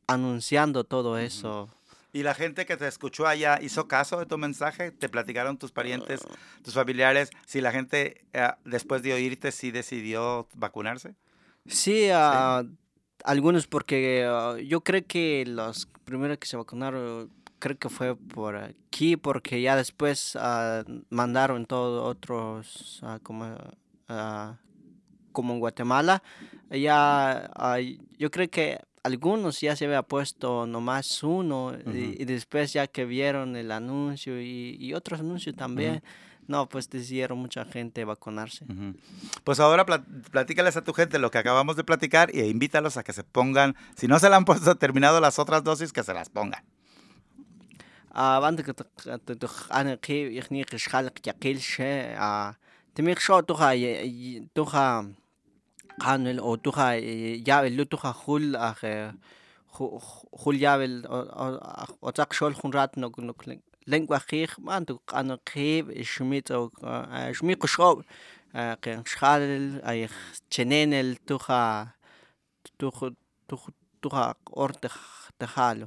anunciando 0.07 0.85
todo 0.85 1.19
eso. 1.19 1.71
¿Y 2.13 2.23
la 2.23 2.35
gente 2.35 2.67
que 2.67 2.77
te 2.77 2.89
escuchó 2.89 3.27
allá 3.27 3.59
hizo 3.63 3.87
caso 3.87 4.19
de 4.19 4.27
tu 4.27 4.39
mensaje? 4.39 4.91
¿Te 4.91 5.09
platicaron 5.09 5.57
tus 5.57 5.71
parientes, 5.71 6.21
tus 6.65 6.75
familiares, 6.75 7.31
si 7.47 7.61
la 7.61 7.71
gente 7.71 8.25
después 8.65 9.03
de 9.03 9.13
oírte 9.13 9.53
sí 9.53 9.71
decidió 9.71 10.49
vacunarse? 10.55 11.15
Sí, 11.67 12.09
ah, 12.13 12.65
algunos 13.25 13.67
porque 13.67 14.27
yo 14.67 14.81
creo 14.81 15.07
que 15.07 15.45
los 15.47 15.87
primeros 16.05 16.39
que 16.39 16.49
se 16.49 16.57
vacunaron 16.57 17.31
creo 17.59 17.77
que 17.79 17.89
fue 17.89 18.17
por 18.17 18.57
aquí 18.57 19.17
porque 19.17 19.61
ya 19.61 19.77
después 19.77 20.37
ah, 20.41 20.85
mandaron 21.11 21.67
todos 21.67 22.05
otros 22.09 23.01
ah, 23.03 23.19
como 23.23 23.57
ah, 24.09 24.57
como 25.33 25.55
en 25.55 25.61
Guatemala 25.61 26.23
ya 26.71 27.51
yo 28.19 28.31
creo 28.31 28.49
que 28.51 28.79
algunos 29.03 29.61
ya 29.61 29.77
se 29.77 29.85
había 29.87 30.03
puesto 30.03 30.67
nomás 30.67 31.23
uno 31.23 31.73
y- 31.87 31.89
Ujú. 31.89 32.15
y, 32.19 32.25
después 32.25 32.73
ya 32.73 32.87
que 32.87 33.05
vieron 33.05 33.57
el 33.57 33.71
anuncio 33.73 34.41
y, 34.41 34.77
y 34.79 34.95
otros 34.95 35.21
anuncios 35.21 35.55
también 35.57 36.03
no 36.47 36.69
pues 36.69 36.89
decidieron 36.91 37.39
mucha 37.39 37.65
gente 37.65 38.05
vacunarse 38.05 38.65
Ujú. 38.65 38.95
Pues 39.45 39.61
ahora 39.61 39.85
plat- 39.87 40.05
platícales 40.31 40.77
a 40.77 40.83
tu 40.85 40.93
gente 40.93 41.19
lo 41.19 41.31
que 41.31 41.39
acabamos 41.39 41.77
de 41.77 41.85
platicar 41.85 42.31
e 42.35 42.47
invítalos 42.49 42.97
a 42.97 43.03
que 43.05 43.13
se 43.13 43.23
pongan, 43.25 43.77
si 43.97 44.09
no 44.09 44.19
se 44.19 44.29
le 44.29 44.35
han 44.37 44.45
puesto 44.45 44.75
terminado 44.77 45.21
las 45.21 45.39
otras 45.39 45.63
dosis, 45.63 45.93
que 45.93 46.03
se 46.03 46.15
las 46.15 46.29
pongan. 46.31 46.65
Авандаг 48.19 48.67
аныкъи 49.79 50.19
yajnij 50.39 50.67
qe 50.67 50.77
xjal 50.85 51.07
qyaqil 51.15 51.59
xe 51.63 51.91
a 52.19 52.31
tinmij 52.95 53.19
xo' 53.25 53.47
tuj 53.47 53.63
tuj 54.57 54.73
qanb'el 56.03 56.39
o 56.43 56.51
tuj 56.65 56.79
yab'elul 57.49 57.87
tuj 57.93 58.03
ajul 58.11 58.45
aj 58.69 58.81
jul 60.43 60.57
yab'el 60.65 60.95
otzaq 62.09 62.31
xol 62.39 62.59
jun 62.59 62.75
raat 62.75 62.99
nok 62.99 63.15
len 63.91 64.03
k'waj 64.07 64.25
qiij 64.31 64.53
b'an 64.67 64.83
tuq'an 64.89 65.31
qiib' 65.51 65.95
xmitz' 66.13 66.51
xmij 67.39 67.59
quxq'oob' 67.63 68.03
qen 68.83 69.07
xjal 69.07 69.43
chenen 70.53 70.91
el 71.01 71.11
tuj 71.29 71.47
tuj 72.79 73.15
tuj 73.49 73.63
tuj 74.03 74.15
aq'or 74.27 74.71
tejalo. 75.39 75.87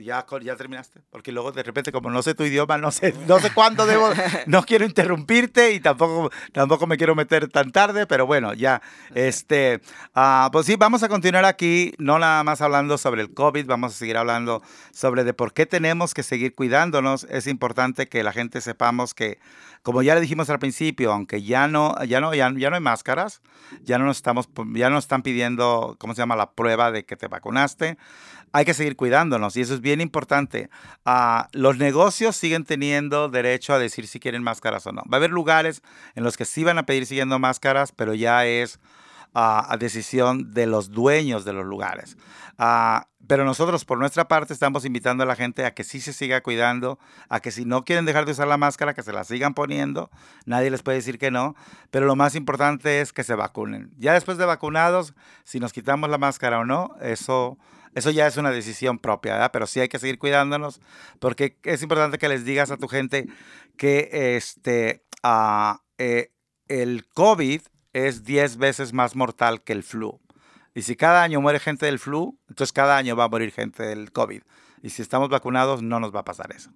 ¿Ya, 0.00 0.24
ya 0.42 0.56
terminaste? 0.56 1.00
Porque 1.10 1.32
luego 1.32 1.52
de 1.52 1.62
repente, 1.62 1.92
como 1.92 2.10
no 2.10 2.22
sé 2.22 2.34
tu 2.34 2.44
idioma, 2.44 2.78
no 2.78 2.90
sé, 2.90 3.14
no 3.26 3.38
sé 3.40 3.52
cuándo 3.52 3.86
debo, 3.86 4.08
no 4.46 4.62
quiero 4.64 4.84
interrumpirte 4.84 5.72
y 5.72 5.80
tampoco, 5.80 6.30
tampoco 6.52 6.86
me 6.86 6.96
quiero 6.96 7.14
meter 7.14 7.48
tan 7.48 7.72
tarde, 7.72 8.06
pero 8.06 8.26
bueno, 8.26 8.54
ya. 8.54 8.82
Este, 9.14 9.80
ah, 10.14 10.48
pues 10.52 10.66
sí, 10.66 10.76
vamos 10.76 11.02
a 11.02 11.08
continuar 11.08 11.44
aquí, 11.44 11.92
no 11.98 12.18
nada 12.18 12.44
más 12.44 12.60
hablando 12.60 12.98
sobre 12.98 13.22
el 13.22 13.32
COVID, 13.32 13.66
vamos 13.66 13.94
a 13.94 13.96
seguir 13.96 14.16
hablando 14.16 14.62
sobre 14.92 15.24
de 15.24 15.34
por 15.34 15.52
qué 15.52 15.66
tenemos 15.66 16.14
que 16.14 16.22
seguir 16.22 16.54
cuidándonos. 16.54 17.24
Es 17.24 17.46
importante 17.46 18.08
que 18.08 18.22
la 18.22 18.32
gente 18.32 18.60
sepamos 18.60 19.14
que, 19.14 19.38
como 19.84 20.02
ya 20.02 20.16
le 20.16 20.20
dijimos 20.20 20.50
al 20.50 20.58
principio, 20.58 21.12
aunque 21.12 21.42
ya 21.42 21.68
no, 21.68 21.94
ya 22.04 22.20
no, 22.20 22.34
ya, 22.34 22.52
ya 22.56 22.70
no 22.70 22.76
hay 22.76 22.82
máscaras, 22.82 23.42
ya 23.82 23.98
no 23.98 24.06
nos 24.06 24.16
estamos, 24.16 24.48
ya 24.74 24.90
no 24.90 24.98
están 24.98 25.22
pidiendo, 25.22 25.96
¿cómo 26.00 26.14
se 26.14 26.22
llama? 26.22 26.34
La 26.34 26.50
prueba 26.50 26.90
de 26.90 27.04
que 27.04 27.14
te 27.16 27.28
vacunaste 27.28 27.96
hay 28.54 28.64
que 28.64 28.72
seguir 28.72 28.94
cuidándonos 28.94 29.56
y 29.56 29.62
eso 29.62 29.74
es 29.74 29.80
bien 29.80 30.00
importante. 30.00 30.70
Ah, 31.04 31.48
los 31.52 31.76
negocios 31.76 32.36
siguen 32.36 32.64
teniendo 32.64 33.28
derecho 33.28 33.74
a 33.74 33.80
decir 33.80 34.06
si 34.06 34.20
quieren 34.20 34.44
máscaras 34.44 34.86
o 34.86 34.92
no. 34.92 35.02
Va 35.12 35.16
a 35.16 35.16
haber 35.16 35.32
lugares 35.32 35.82
en 36.14 36.22
los 36.22 36.36
que 36.36 36.44
sí 36.44 36.62
van 36.62 36.78
a 36.78 36.86
pedir 36.86 37.04
siguiendo 37.04 37.40
máscaras, 37.40 37.90
pero 37.90 38.14
ya 38.14 38.46
es 38.46 38.78
a 39.34 39.76
decisión 39.78 40.52
de 40.52 40.66
los 40.66 40.90
dueños 40.90 41.44
de 41.44 41.52
los 41.52 41.66
lugares. 41.66 42.16
Ah, 42.56 43.08
pero 43.26 43.44
nosotros 43.44 43.84
por 43.84 43.98
nuestra 43.98 44.28
parte 44.28 44.52
estamos 44.52 44.84
invitando 44.84 45.24
a 45.24 45.26
la 45.26 45.34
gente 45.34 45.64
a 45.64 45.74
que 45.74 45.82
sí 45.82 46.00
se 46.00 46.12
siga 46.12 46.42
cuidando, 46.42 46.98
a 47.28 47.40
que 47.40 47.50
si 47.50 47.64
no 47.64 47.84
quieren 47.84 48.04
dejar 48.04 48.26
de 48.26 48.32
usar 48.32 48.46
la 48.46 48.58
máscara, 48.58 48.94
que 48.94 49.02
se 49.02 49.12
la 49.12 49.24
sigan 49.24 49.54
poniendo. 49.54 50.10
Nadie 50.46 50.70
les 50.70 50.82
puede 50.82 50.98
decir 50.98 51.18
que 51.18 51.30
no, 51.30 51.54
pero 51.90 52.06
lo 52.06 52.16
más 52.16 52.34
importante 52.34 53.00
es 53.00 53.12
que 53.12 53.24
se 53.24 53.34
vacunen. 53.34 53.90
Ya 53.96 54.12
después 54.12 54.38
de 54.38 54.44
vacunados, 54.44 55.14
si 55.42 55.58
nos 55.58 55.72
quitamos 55.72 56.10
la 56.10 56.18
máscara 56.18 56.60
o 56.60 56.64
no, 56.64 56.94
eso 57.00 57.58
eso 57.94 58.10
ya 58.10 58.26
es 58.26 58.36
una 58.36 58.50
decisión 58.50 58.98
propia, 58.98 59.34
¿verdad? 59.34 59.50
Pero 59.52 59.66
sí 59.66 59.80
hay 59.80 59.88
que 59.88 60.00
seguir 60.00 60.18
cuidándonos 60.18 60.80
porque 61.20 61.58
es 61.62 61.82
importante 61.82 62.18
que 62.18 62.28
les 62.28 62.44
digas 62.44 62.70
a 62.72 62.76
tu 62.76 62.88
gente 62.88 63.26
que 63.76 64.36
este, 64.36 65.04
ah, 65.22 65.80
eh, 65.98 66.32
el 66.66 67.06
COVID 67.14 67.62
es 67.94 68.24
10 68.24 68.58
veces 68.58 68.92
más 68.92 69.16
mortal 69.16 69.62
que 69.62 69.72
el 69.72 69.82
flu. 69.82 70.20
Y 70.74 70.82
si 70.82 70.96
cada 70.96 71.22
año 71.22 71.40
muere 71.40 71.60
gente 71.60 71.86
del 71.86 71.98
flu, 71.98 72.36
entonces 72.48 72.72
cada 72.72 72.98
año 72.98 73.16
va 73.16 73.24
a 73.24 73.28
morir 73.28 73.52
gente 73.52 73.84
del 73.84 74.12
COVID. 74.12 74.42
Y 74.82 74.90
si 74.90 75.00
estamos 75.00 75.30
vacunados, 75.30 75.82
no 75.82 76.00
nos 76.00 76.14
va 76.14 76.20
a 76.20 76.24
pasar 76.24 76.52
eso. 76.52 76.70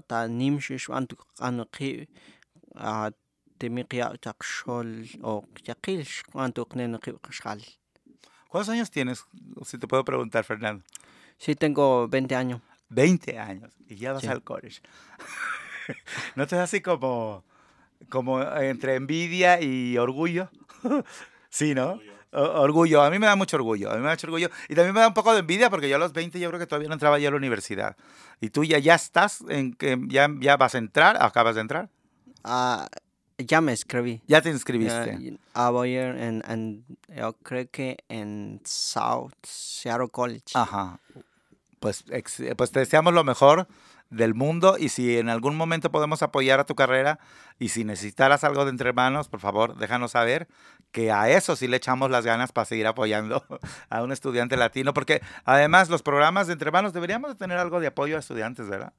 Ta 0.00 0.26
o 5.22 5.44
shal 7.30 7.62
¿Cuántos 8.48 8.68
años 8.70 8.90
tienes? 8.90 9.24
Si 9.64 9.78
te 9.78 9.86
puedo 9.86 10.04
preguntar, 10.04 10.44
Fernando. 10.44 10.84
Sí, 11.36 11.54
tengo 11.54 12.08
20 12.08 12.34
años. 12.34 12.62
20 12.88 13.38
años 13.38 13.72
y 13.86 13.96
ya 13.96 14.12
vas 14.12 14.22
Sí. 14.22 14.28
al 14.28 14.42
college. 14.42 14.80
¿No 16.36 16.46
te 16.46 16.56
da 16.56 16.62
así 16.64 16.80
como, 16.80 17.44
como 18.08 18.42
entre 18.42 18.94
envidia 18.94 19.60
y 19.60 19.98
orgullo? 19.98 20.50
sí, 21.50 21.74
¿no? 21.74 22.00
Orgullo, 22.32 23.02
a 23.02 23.10
mí 23.10 23.18
me 23.18 23.26
da 23.26 23.36
mucho 23.36 23.56
orgullo, 23.56 23.90
a 23.90 23.94
mí 23.94 24.00
me 24.00 24.06
da 24.06 24.12
mucho 24.12 24.26
orgullo. 24.26 24.50
Y 24.68 24.74
también 24.74 24.94
me 24.94 25.00
da 25.00 25.08
un 25.08 25.14
poco 25.14 25.32
de 25.32 25.40
envidia 25.40 25.70
porque 25.70 25.88
yo 25.88 25.96
a 25.96 25.98
los 25.98 26.12
20 26.12 26.38
yo 26.38 26.48
creo 26.48 26.60
que 26.60 26.66
todavía 26.66 26.88
no 26.88 26.94
entraba 26.94 27.18
yo 27.18 27.28
a 27.28 27.30
la 27.30 27.36
universidad. 27.38 27.96
Y 28.40 28.50
tú 28.50 28.64
ya, 28.64 28.78
ya 28.78 28.94
estás, 28.94 29.42
en 29.48 29.72
que 29.74 29.98
ya, 30.08 30.28
ya 30.38 30.56
vas 30.56 30.74
a 30.74 30.78
entrar, 30.78 31.16
acabas 31.22 31.54
de 31.54 31.62
entrar, 31.62 31.88
Ah, 32.44 32.86
ya 33.38 33.60
me 33.60 33.72
escribí. 33.72 34.20
ya 34.26 34.40
te 34.42 34.50
inscribiste. 34.50 35.38
ah, 35.54 35.70
voy 35.70 35.96
a 35.96 36.08
ir 36.10 36.16
en, 36.18 36.42
en- 36.48 36.84
yo 37.16 37.32
creo 37.42 37.66
que 37.70 37.96
en 38.08 38.60
South 38.64 39.32
Seattle 39.42 40.08
College. 40.08 40.52
Ajá. 40.54 40.98
Pues, 41.80 42.04
ex- 42.10 42.42
pues 42.56 42.70
te 42.72 42.80
deseamos 42.80 43.14
lo 43.14 43.22
mejor. 43.24 43.68
Del 44.10 44.34
mundo 44.34 44.76
y 44.78 44.88
si 44.88 45.18
en 45.18 45.28
algún 45.28 45.56
momento 45.56 45.90
podemos 45.90 46.22
apoyar 46.22 46.60
a 46.60 46.64
tu 46.64 46.74
carrera 46.74 47.18
y 47.58 47.68
si 47.68 47.84
necesitaras 47.84 48.42
algo 48.44 48.64
de 48.64 48.70
entre 48.70 48.92
manos, 48.92 49.28
por 49.28 49.40
favor, 49.40 49.76
déjanos 49.76 50.12
saber 50.12 50.48
que 50.92 51.12
a 51.12 51.28
eso 51.28 51.56
sí 51.56 51.68
le 51.68 51.76
echamos 51.76 52.10
las 52.10 52.24
ganas 52.24 52.50
para 52.52 52.64
seguir 52.64 52.86
apoyando 52.86 53.44
a 53.90 54.02
un 54.02 54.10
estudiante 54.12 54.56
latino, 54.56 54.94
porque 54.94 55.20
además 55.44 55.90
los 55.90 56.02
programas 56.02 56.46
de 56.46 56.54
entre 56.54 56.70
manos 56.70 56.92
deberíamos 56.94 57.30
de 57.30 57.36
tener 57.36 57.58
algo 57.58 57.80
de 57.80 57.88
apoyo 57.88 58.16
a 58.16 58.20
estudiantes, 58.20 58.68
¿verdad? 58.68 58.92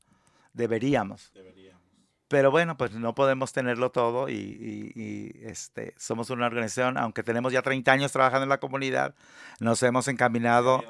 Deberíamos. 0.54 1.32
Deberíamos. 1.34 1.80
Pero 2.28 2.52
bueno, 2.52 2.78
pues 2.78 2.92
no 2.92 3.16
podemos 3.16 3.54
tenerlo 3.54 3.90
todo 3.92 4.30
y, 4.30 4.34
y- 4.36 4.92
y, 4.96 5.46
este, 5.48 5.96
somos 5.98 6.30
una 6.30 6.46
organización, 6.46 6.96
aunque 7.00 7.24
tenemos 7.24 7.52
ya 7.52 7.64
30 7.64 7.92
años 7.92 8.12
trabajando 8.12 8.44
en 8.44 8.50
la 8.50 8.60
comunidad, 8.60 9.16
nos 9.60 9.82
hemos 9.82 10.08
encaminado. 10.08 10.84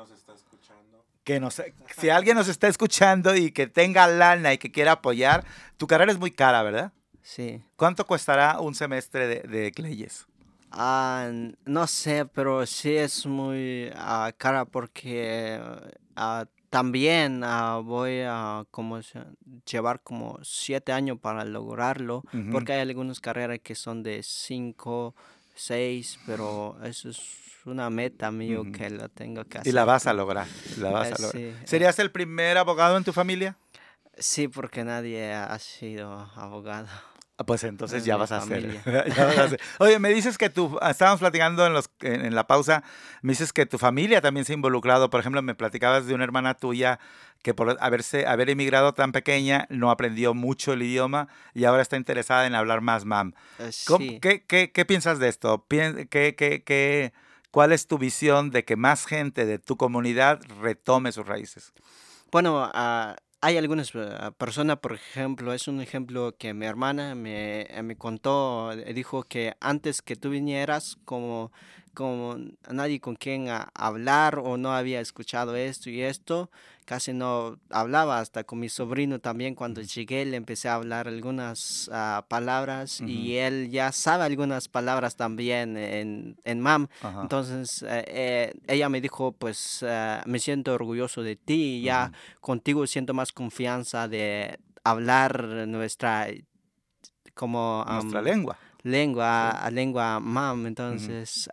Que 1.30 1.40
nos, 1.40 1.62
si 1.96 2.10
alguien 2.10 2.36
nos 2.36 2.48
está 2.48 2.68
escuchando 2.68 3.36
y 3.36 3.52
que 3.52 3.68
tenga 3.68 4.08
lana 4.08 4.52
y 4.52 4.58
que 4.58 4.72
quiera 4.72 4.94
apoyar, 4.94 5.46
tu 5.78 5.86
carrera 5.86 6.12
es 6.12 6.18
muy 6.18 6.32
cara, 6.32 6.64
¿verdad? 6.64 6.92
Sí. 7.22 7.62
¿Cuánto 7.76 8.08
costará 8.08 8.60
un 8.60 8.74
semestre 8.74 9.28
de, 9.28 9.42
de 9.42 9.72
leyes? 9.76 10.26
Ah, 10.72 11.30
no 11.66 11.86
sé, 11.86 12.26
pero 12.26 12.66
sí 12.66 12.96
es 12.96 13.28
muy 13.28 13.92
ah, 13.94 14.32
cara 14.40 14.66
porque 14.66 15.62
ah, 16.16 16.46
también 16.72 17.42
voy 17.84 18.22
a 18.26 18.66
como 18.72 19.00
llevar 19.72 20.02
como 20.02 20.40
siete 20.42 20.94
años 20.94 21.20
para 21.22 21.46
lograrlo, 21.46 22.24
porque 22.52 22.74
hay 22.74 22.80
algunas 22.80 23.20
carreras 23.20 23.60
que 23.60 23.76
son 23.76 24.02
de 24.02 24.24
cinco, 24.24 25.14
seis, 25.60 26.20
pero 26.26 26.78
eso 26.84 27.10
es 27.10 27.20
una 27.66 27.90
meta 27.90 28.32
mío 28.32 28.64
que 28.72 28.90
la 28.90 29.10
tengo 29.10 29.44
que 29.46 29.60
hacer. 29.60 29.70
Y 29.70 29.74
la 29.76 29.86
vas 29.86 30.08
a 30.08 30.14
lograr, 30.14 30.48
la 30.78 30.92
vas 30.92 31.10
Eh, 31.10 31.14
a 31.18 31.22
lograr. 31.22 31.32
sí, 31.32 31.44
eh. 31.44 31.56
¿Serías 31.66 32.00
el 32.00 32.12
primer 32.12 32.58
abogado 32.58 32.98
en 32.98 33.04
tu 33.04 33.14
familia? 33.14 33.58
Sí, 34.18 34.48
porque 34.48 34.84
nadie 34.84 35.34
ha 35.34 35.58
sido 35.60 36.12
abogado. 36.36 36.88
Ah, 37.38 37.46
Pues 37.46 37.64
entonces 37.64 38.00
En 38.02 38.06
ya 38.08 38.18
vas 38.18 38.34
a 38.34 38.38
hacer. 38.38 38.62
familia. 38.62 38.82
ya 39.16 39.26
vas 39.26 39.38
a 39.38 39.44
hacer. 39.46 39.62
Oye, 39.80 39.98
me 40.00 40.10
dices 40.10 40.38
que 40.38 40.50
tú, 40.50 40.78
estábamos 40.82 41.22
platicando 41.22 41.66
en, 41.66 41.72
los, 41.74 41.90
en, 42.02 42.26
en 42.26 42.36
la 42.36 42.46
pausa, 42.48 42.84
me 43.22 43.32
dices 43.32 43.54
que 43.54 43.66
tu 43.66 43.78
familia 43.78 44.20
también 44.20 44.46
se 44.46 44.52
ha 44.52 44.56
involucrado. 44.56 45.10
Por 45.10 45.22
ejemplo, 45.22 45.42
me 45.42 45.56
platicabas 45.56 46.06
de 46.06 46.14
una 46.16 46.26
hermana 46.26 46.54
tuya 46.56 47.00
que 47.42 47.54
por 47.54 47.78
haberse, 47.80 48.26
haber 48.28 48.50
emigrado 48.50 48.94
tan 48.94 49.12
pequeña 49.12 49.66
no 49.70 49.92
aprendió 49.92 50.34
mucho 50.34 50.74
el 50.74 50.82
idioma 50.84 51.28
y 51.54 51.66
ahora 51.66 51.82
está 51.82 51.98
interesada 51.98 52.46
en 52.48 52.56
hablar 52.56 52.82
más 52.82 53.06
mam. 53.06 53.34
Eh, 53.60 53.70
¿Cómo- 53.86 54.06
sí. 54.06 54.20
qué, 54.22 54.44
qué- 54.46 54.72
qué 54.72 54.86
piensas 54.86 55.20
de 55.20 55.30
esto? 55.30 55.66
Qué- 55.70 56.08
qué- 56.10 56.36
qué- 56.36 57.14
¿Cuál 57.52 57.72
es 57.72 57.88
tu 57.88 57.98
visión 57.98 58.52
de 58.52 58.64
que 58.64 58.76
más 58.76 59.06
gente 59.06 59.46
de 59.48 59.58
tu 59.58 59.76
comunidad 59.76 60.40
retome 60.62 61.12
sus 61.12 61.26
raíces? 61.26 61.74
Bueno, 62.32 62.70
ah, 62.76 63.16
hay 63.42 63.58
algunas 63.58 63.92
ah, 63.96 64.32
personas, 64.38 64.78
por 64.78 64.94
ejemplo, 64.94 65.52
es 65.54 65.68
un 65.68 65.82
ejemplo 65.82 66.36
que 66.38 66.54
mi 66.54 66.68
hermana 66.68 67.16
me, 67.16 67.62
eh, 67.62 67.82
me 67.82 67.96
contó, 67.96 68.76
dijo 68.94 69.24
que 69.24 69.56
antes 69.62 70.04
que 70.04 70.16
tú 70.16 70.30
vinieras, 70.30 70.98
como, 71.06 71.52
como 71.94 72.38
nadie 72.70 73.00
con 73.00 73.16
quien 73.16 73.50
a- 73.50 73.70
hablar 73.74 74.40
o 74.40 74.58
no 74.58 74.74
había 74.74 75.00
escuchado 75.02 75.56
esto 75.56 75.90
y 75.90 76.02
esto, 76.02 76.50
casi 76.86 77.14
no 77.14 77.60
hablaba, 77.70 78.20
hasta 78.20 78.44
con 78.44 78.60
mi 78.60 78.70
sobrino 78.70 79.20
también, 79.20 79.54
cuando 79.56 79.82
llegué 79.82 80.26
le 80.26 80.38
empecé 80.38 80.70
a 80.70 80.76
hablar 80.76 81.08
algunas 81.08 81.90
ah, 81.94 82.26
palabras 82.28 83.02
y 83.02 83.36
él 83.36 83.70
ya 83.70 83.92
sabe 83.92 84.24
algunas 84.24 84.68
palabras 84.68 85.16
también 85.16 85.78
en, 85.78 86.38
en 86.44 86.60
MAM. 86.62 86.88
Ajá. 87.02 87.22
Entonces, 87.22 87.84
eh, 87.84 88.04
eh, 88.08 88.54
ella 88.68 88.90
me 88.90 89.02
dijo, 89.02 89.32
pues 89.34 89.84
eh, 89.88 90.20
me 90.26 90.40
siento 90.40 90.74
orgulloso 90.74 91.22
de 91.22 91.36
ti 91.36 91.78
y 91.78 91.82
ya 91.84 92.12
contigo 92.42 92.88
siento 92.88 93.14
más 93.14 93.32
confianza 93.32 94.08
de 94.08 94.60
hablar 94.84 95.68
nuestra 95.68 96.28
como 97.36 97.86
Nuestra 97.88 98.20
am, 98.20 98.24
lengua. 98.84 99.52
a 99.52 99.70
lengua 99.72 100.20
mam. 100.20 100.66
Entonces, 100.68 101.50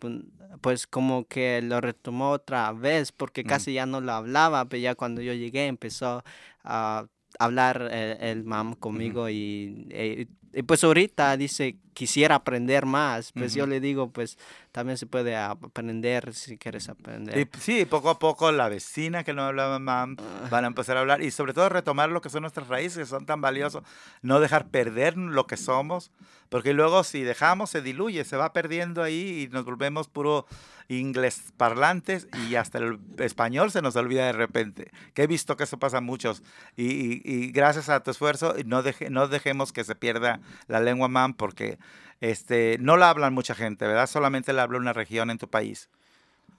pun- 0.00 0.30
pues 0.60 0.86
como 0.86 1.26
que 1.26 1.60
lo 1.62 1.80
retomó 1.80 2.30
otra 2.30 2.72
vez 2.72 3.12
porque 3.12 3.42
Ujú. 3.42 3.48
casi 3.48 3.74
ya 3.74 3.86
no 3.86 4.00
lo 4.00 4.12
hablaba, 4.12 4.64
pero 4.66 4.80
ya 4.80 4.94
cuando 4.94 5.20
yo 5.20 5.32
llegué 5.32 5.66
empezó 5.66 6.22
a 6.62 7.06
hablar 7.38 7.88
eh, 7.90 8.16
el 8.20 8.44
mam 8.44 8.74
conmigo 8.74 9.28
y, 9.28 9.86
eh, 9.90 10.26
y 10.52 10.62
pues 10.62 10.84
ahorita 10.84 11.36
dice 11.36 11.76
quisiera 11.94 12.34
aprender 12.34 12.84
más, 12.86 13.32
pues 13.32 13.54
yo 13.54 13.64
Ujú. 13.64 13.70
le 13.70 13.80
digo 13.80 14.10
pues 14.10 14.36
también 14.72 14.98
se 14.98 15.06
puede 15.06 15.36
aprender 15.36 16.34
si 16.34 16.58
quieres 16.58 16.88
aprender. 16.88 17.38
Y 17.38 17.48
sí, 17.60 17.84
poco 17.86 18.10
a 18.10 18.18
poco 18.18 18.50
la 18.52 18.68
vecina 18.68 19.24
que 19.24 19.32
no 19.32 19.42
hablaba 19.44 19.78
mam 19.78 20.16
van 20.50 20.64
a 20.64 20.66
empezar 20.66 20.96
a 20.96 21.00
hablar 21.00 21.22
y 21.22 21.30
sobre 21.30 21.54
todo 21.54 21.68
retomar 21.68 22.10
lo 22.10 22.20
que 22.20 22.28
son 22.30 22.42
nuestras 22.42 22.68
raíces, 22.68 22.98
que 22.98 23.06
son 23.06 23.24
tan 23.26 23.40
valiosos, 23.40 23.82
no 24.22 24.40
dejar 24.40 24.66
perder 24.66 25.16
lo 25.16 25.46
que 25.46 25.56
somos, 25.56 26.10
porque 26.48 26.74
luego 26.74 27.04
si 27.04 27.22
dejamos 27.22 27.70
se 27.70 27.80
diluye, 27.80 28.24
se 28.24 28.36
va 28.36 28.52
perdiendo 28.52 29.02
ahí 29.02 29.42
y 29.44 29.48
nos 29.48 29.64
volvemos 29.64 30.08
puro 30.08 30.46
inglés 30.88 31.40
parlantes 31.56 32.28
y 32.46 32.56
hasta 32.56 32.76
el 32.78 32.98
español 33.18 33.70
se 33.70 33.80
nos 33.80 33.96
olvida 33.96 34.26
de 34.26 34.32
repente, 34.32 34.90
que 35.14 35.22
he 35.22 35.26
visto 35.26 35.56
que 35.56 35.64
eso 35.64 35.78
pasa 35.78 35.98
a 35.98 36.00
muchos 36.02 36.42
y, 36.76 36.84
y- 36.84 37.22
y 37.24 37.52
gracias 37.52 37.88
a 37.88 38.02
tu 38.02 38.10
esfuerzo 38.10 38.54
no, 38.66 38.82
deje, 38.82 39.08
no 39.08 39.26
dejemos 39.28 39.72
que 39.72 39.82
se 39.84 39.94
pierda 39.94 40.40
la 40.66 40.80
lengua 40.80 41.08
mam 41.08 41.32
porque 41.32 41.78
este, 42.20 42.76
no 42.80 42.96
la 42.96 43.10
hablan 43.10 43.34
mucha 43.34 43.54
gente, 43.54 43.86
¿verdad? 43.86 44.06
Solamente 44.06 44.52
la 44.52 44.62
habla 44.62 44.78
una 44.78 44.92
región 44.92 45.30
en 45.30 45.38
tu 45.38 45.48
país. 45.48 45.88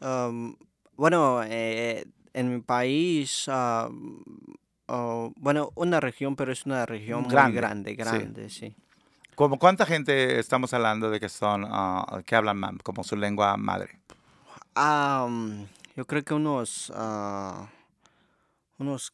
Um, 0.02 0.56
bueno, 0.96 1.42
eh, 1.44 2.06
en 2.34 2.54
mi 2.54 2.62
país, 2.62 3.46
ah, 3.48 3.90
oh, 4.88 5.34
bueno, 5.38 5.72
una 5.76 6.00
región, 6.00 6.36
pero 6.36 6.52
es 6.52 6.66
una 6.66 6.86
región 6.86 7.24
muy 7.24 7.32
Grande, 7.32 7.58
grande, 7.58 7.92
sí. 7.92 7.96
grande, 7.96 8.50
sí. 8.50 8.76
¿Cómo 9.36 9.60
cuánta 9.60 9.86
gente 9.86 10.40
estamos 10.40 10.74
hablando 10.74 11.10
de 11.10 11.20
que 11.20 11.28
son, 11.30 11.66
ah, 11.68 12.22
que 12.26 12.36
hablan 12.36 12.58
mam 12.58 12.78
como 12.78 13.04
su 13.04 13.16
lengua 13.18 13.58
madre? 13.58 14.00
Mm, 14.76 15.64
yo 15.96 16.06
creo 16.06 16.24
que 16.24 16.34
unos, 16.34 16.92
ah, 16.96 17.68
unos 18.78 19.14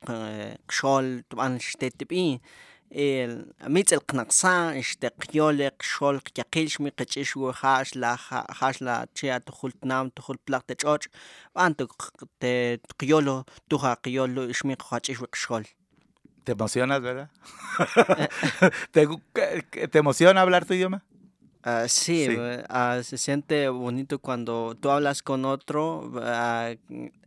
قشول 0.70 1.24
طبعا 1.30 1.58
شتت 1.58 2.04
بإيه 2.04 2.40
مثل 3.64 4.00
قنقصان 4.00 4.78
إش 4.78 4.98
قيول 5.34 5.70
قشول 5.80 6.20
قيقيل 6.20 6.72
شمي 6.72 6.90
قتش 6.90 7.38
و 7.38 7.52
خاش 7.52 7.96
لا 7.96 8.16
خاش 8.52 8.82
لا 8.82 9.08
تشيا 9.16 9.38
تخل 9.38 9.72
تنام 9.72 10.10
تخل 10.10 10.36
بلاق 10.48 10.62
تشوش 10.62 11.10
وأنت 11.56 11.88
قيولو 13.00 13.44
توها 13.70 13.94
قيولو 13.94 14.50
إشمي 14.50 14.74
قاتش 14.74 15.22
قشول 15.22 15.66
¿Te 16.46 16.52
emocionas, 16.54 17.02
verdad? 17.02 17.30
¿Te, 18.92 19.08
gu- 19.08 19.22
que- 19.72 19.88
¿Te 19.88 20.00
emociona 20.00 20.42
hablar 20.42 20.66
tu 20.66 20.74
idioma? 20.74 21.04
Ah, 21.65 21.87
sí, 21.89 22.27
Sí. 22.27 22.37
ah, 22.69 23.01
se 23.03 23.17
siente 23.19 23.69
bonito 23.71 24.19
cuando 24.19 24.77
tú 24.79 24.91
hablas 24.91 25.23
con 25.23 25.45
otro 25.47 26.13
ah, 26.23 26.73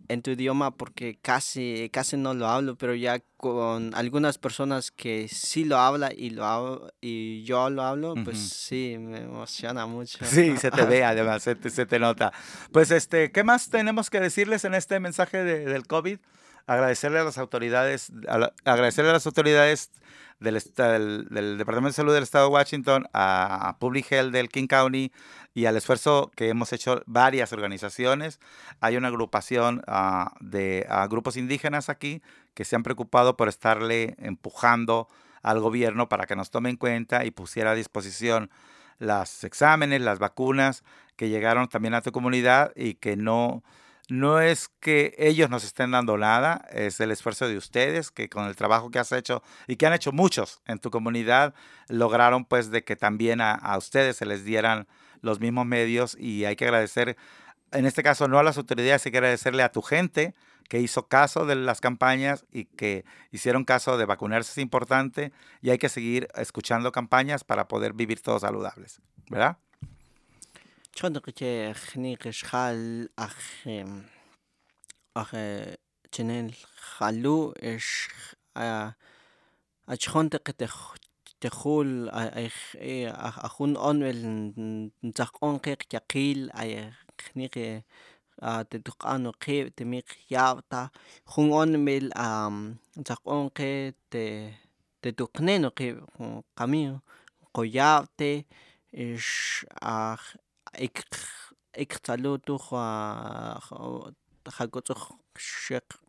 en 0.10 0.22
tu 0.22 0.32
idioma 0.32 0.72
porque 0.72 1.18
casi, 1.22 1.90
casi 1.92 2.16
no 2.18 2.34
lo 2.34 2.48
hablo, 2.48 2.76
pero 2.78 2.94
ya 2.96 3.20
con 3.36 3.94
algunas 3.96 4.38
personas 4.38 4.90
que 4.92 5.28
sí 5.28 5.66
lo 5.66 5.78
habla 5.80 6.12
y 6.16 6.30
lo 6.30 6.44
hab- 6.46 6.94
y 7.02 7.44
yo 7.44 7.70
lo 7.70 7.82
hablo, 7.84 8.14
pues 8.24 8.38
sí, 8.38 8.96
me 9.00 9.18
emociona 9.24 9.86
mucho. 9.86 10.20
Sí, 10.24 10.56
se 10.58 10.72
te 10.72 10.86
ve 10.86 11.04
además, 11.04 11.44
se 11.44 11.56
te, 11.56 11.70
se 11.70 11.86
te 11.86 12.00
nota. 12.00 12.32
Pues 12.72 12.92
este, 12.92 13.32
¿qué 13.32 13.44
más 13.44 13.70
tenemos 13.70 14.10
que 14.10 14.20
decirles 14.22 14.64
en 14.66 14.76
este 14.76 15.00
mensaje 15.00 15.44
de- 15.44 15.66
del 15.66 15.86
COVID? 15.88 16.20
Agradecerle 16.68 17.20
a 17.20 17.24
las 17.24 17.38
autoridades, 17.38 18.12
agradecerle 18.66 19.10
a 19.10 19.14
las 19.14 19.26
autoridades 19.26 19.92
del, 20.40 20.62
del, 20.76 21.28
del 21.30 21.58
Departamento 21.58 21.90
de 21.90 21.94
Salud 21.94 22.14
del 22.14 22.24
Estado 22.24 22.48
de 22.48 22.54
Washington, 22.54 23.08
a, 23.14 23.78
Public 23.80 24.12
Health 24.12 24.32
del 24.32 24.50
King 24.50 24.68
County 24.68 25.12
y 25.54 25.66
al 25.66 25.78
esfuerzo 25.78 26.32
que 26.36 26.50
hemos 26.50 26.74
hecho 26.74 27.02
varias 27.06 27.54
organizaciones. 27.54 28.40
Hay 28.80 28.98
una 28.98 29.08
agrupación 29.08 29.82
ah, 29.88 30.34
de 30.40 30.86
ah, 30.90 31.08
grupos 31.08 31.38
indígenas 31.38 31.90
aquí 31.90 32.22
que 32.54 32.66
se 32.66 32.76
han 32.76 32.84
preocupado 32.84 33.38
por 33.38 33.48
estarle 33.48 34.16
empujando 34.20 35.08
al 35.42 35.60
gobierno 35.60 36.10
para 36.10 36.26
que 36.26 36.36
nos 36.36 36.52
tome 36.52 36.70
en 36.70 36.76
cuenta 36.76 37.26
y 37.26 37.32
pusiera 37.32 37.72
a 37.72 37.76
disposición 37.76 38.50
los 39.00 39.44
exámenes, 39.44 40.02
las 40.02 40.20
vacunas 40.20 40.84
que 41.16 41.30
llegaron 41.30 41.68
también 41.68 41.94
a 41.94 42.02
tu 42.02 42.12
comunidad 42.12 42.72
y 42.76 42.96
que 42.96 43.16
no 43.16 43.64
no 44.10 44.40
es 44.40 44.70
que 44.80 45.14
ellos 45.18 45.50
nos 45.50 45.64
estén 45.64 45.92
dando 45.92 46.18
nada, 46.18 46.66
es 46.72 47.00
el 47.00 47.12
esfuerzo 47.12 47.48
de 47.48 47.58
ustedes 47.58 48.12
que 48.12 48.30
con 48.30 48.46
el 48.46 48.56
trabajo 48.56 48.90
que 48.90 49.00
has 49.00 49.12
hecho 49.12 49.44
y 49.68 49.76
que 49.76 49.86
han 49.86 49.94
hecho 49.94 50.12
muchos 50.12 50.62
en 50.66 50.80
tu 50.80 50.92
comunidad, 50.92 51.54
lograron 51.90 52.46
pues 52.46 52.72
de 52.72 52.84
que 52.84 52.96
también 52.96 53.42
a, 53.42 53.54
a 53.54 53.78
ustedes 53.78 54.18
se 54.18 54.26
les 54.26 54.44
dieran 54.44 54.88
los 55.22 55.40
mismos 55.40 55.66
medios 55.66 56.16
y 56.20 56.46
hay 56.46 56.56
que 56.56 56.66
agradecer, 56.66 57.18
en 57.72 57.86
este 57.86 58.04
caso 58.04 58.28
no 58.28 58.40
a 58.40 58.44
las 58.44 58.58
autoridades, 58.58 59.06
hay 59.06 59.12
que 59.12 59.18
agradecerle 59.18 59.64
a 59.64 59.72
tu 59.72 59.82
gente 59.82 60.36
que 60.68 60.80
hizo 60.80 61.08
caso 61.08 61.46
de 61.46 61.56
las 61.56 61.82
campañas 61.82 62.46
y 62.52 62.66
que 62.66 63.06
hicieron 63.32 63.64
caso 63.64 63.98
de 63.98 64.06
vacunarse 64.06 64.52
es 64.52 64.58
importante 64.58 65.32
y 65.62 65.70
hay 65.70 65.78
que 65.78 65.90
seguir 65.90 66.28
escuchando 66.36 66.92
campañas 66.92 67.44
para 67.44 67.68
poder 67.68 67.94
vivir 67.94 68.22
todos 68.22 68.42
saludables, 68.42 69.02
¿verdad? 69.30 69.58
Yo 70.98 71.06
xtq'ee 71.14 71.76
jnik 71.78 72.24
xjaal 72.34 72.80
aj 73.22 73.36
aj 75.22 75.32
cha'neem 76.10 76.48
jaluu' 76.98 77.54
achjon 79.94 80.32
tejuul 80.34 81.92
ajun 82.10 83.78
on 83.90 84.02
b'el 84.02 84.22
ntzajk'on 85.10 85.62
qe 85.62 85.76
qyaqiil 85.86 86.42
jnik 87.28 87.56
tetuq'an 88.70 89.30
wu 89.30 89.36
qiib' 89.46 89.70
tinmit 89.78 90.08
qyaab' 90.26 90.66
taj 90.72 90.90
jun 91.30 91.54
on 91.62 91.78
b'el 91.86 92.10
ntzajk'on 92.98 93.54
qe 93.58 93.70
tetuq'nen 95.02 95.70
wu 95.70 95.72
qiib' 95.78 96.02
jun 96.18 96.42
kamiin 96.58 96.98
jun 96.98 97.54
qoyaab' 97.54 98.10
te' 98.18 98.50
ix 99.06 99.62
aj 99.78 100.22
ик 100.74 101.06
ик 101.76 102.00
талуутуха 102.00 103.60
хагоцох 104.46 105.12
шек 105.38 106.00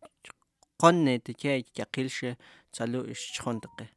конне 0.79 1.19
тече 1.19 1.65
якилше 1.75 2.37
талу 2.73 3.05
ишхонтеке 3.13 3.91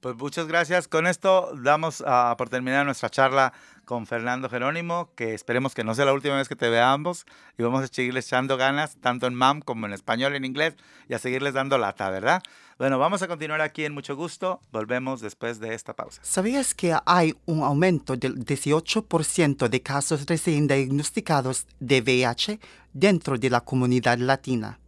Pues 0.00 0.16
muchas 0.16 0.46
gracias. 0.46 0.88
Con 0.88 1.06
esto 1.06 1.52
damos 1.56 2.00
uh, 2.00 2.36
por 2.36 2.48
terminar 2.48 2.84
nuestra 2.84 3.08
charla 3.08 3.52
con 3.84 4.06
Fernando 4.06 4.48
Jerónimo, 4.48 5.10
que 5.14 5.32
esperemos 5.32 5.74
que 5.74 5.84
no 5.84 5.94
sea 5.94 6.04
la 6.04 6.12
última 6.12 6.36
vez 6.36 6.48
que 6.48 6.56
te 6.56 6.68
veamos 6.68 7.24
y 7.56 7.62
vamos 7.62 7.84
a 7.84 7.86
seguirles 7.86 8.26
echando 8.26 8.56
ganas, 8.56 8.96
tanto 8.96 9.26
en 9.26 9.34
MAM 9.34 9.60
como 9.60 9.86
en 9.86 9.92
español 9.92 10.34
en 10.34 10.44
inglés, 10.44 10.74
y 11.08 11.14
a 11.14 11.18
seguirles 11.18 11.54
dando 11.54 11.78
lata, 11.78 12.10
¿verdad? 12.10 12.42
Bueno, 12.78 12.98
vamos 12.98 13.22
a 13.22 13.28
continuar 13.28 13.62
aquí 13.62 13.84
en 13.84 13.94
mucho 13.94 14.16
gusto. 14.16 14.60
Volvemos 14.70 15.20
después 15.20 15.60
de 15.60 15.72
esta 15.72 15.94
pausa. 15.94 16.20
¿Sabías 16.22 16.74
que 16.74 16.94
hay 17.06 17.34
un 17.46 17.62
aumento 17.62 18.16
del 18.16 18.44
18% 18.44 19.68
de 19.68 19.82
casos 19.82 20.26
recién 20.26 20.66
diagnosticados 20.66 21.66
de 21.80 22.02
VIH 22.02 22.60
dentro 22.92 23.38
de 23.38 23.50
la 23.50 23.62
comunidad 23.62 24.18
latina? 24.18 24.78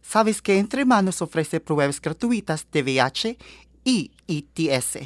¿Sabes 0.00 0.42
que 0.42 0.58
Entre 0.58 0.84
Manos 0.84 1.22
ofrece 1.22 1.60
pruebas 1.60 2.00
gratuitas 2.00 2.66
de 2.70 2.82
VIH 2.82 3.38
y 3.84 4.12
ITS. 4.26 4.98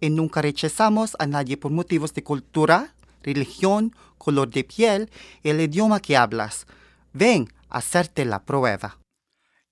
Y 0.00 0.10
nunca 0.10 0.42
rechazamos 0.42 1.16
a 1.18 1.26
nadie 1.26 1.56
por 1.56 1.70
motivos 1.70 2.12
de 2.14 2.22
cultura, 2.22 2.94
religión, 3.22 3.94
color 4.18 4.50
de 4.50 4.64
piel, 4.64 5.10
el 5.42 5.60
idioma 5.60 6.00
que 6.00 6.16
hablas. 6.16 6.66
Ven 7.12 7.48
a 7.68 7.78
hacerte 7.78 8.24
la 8.24 8.44
prueba. 8.44 8.98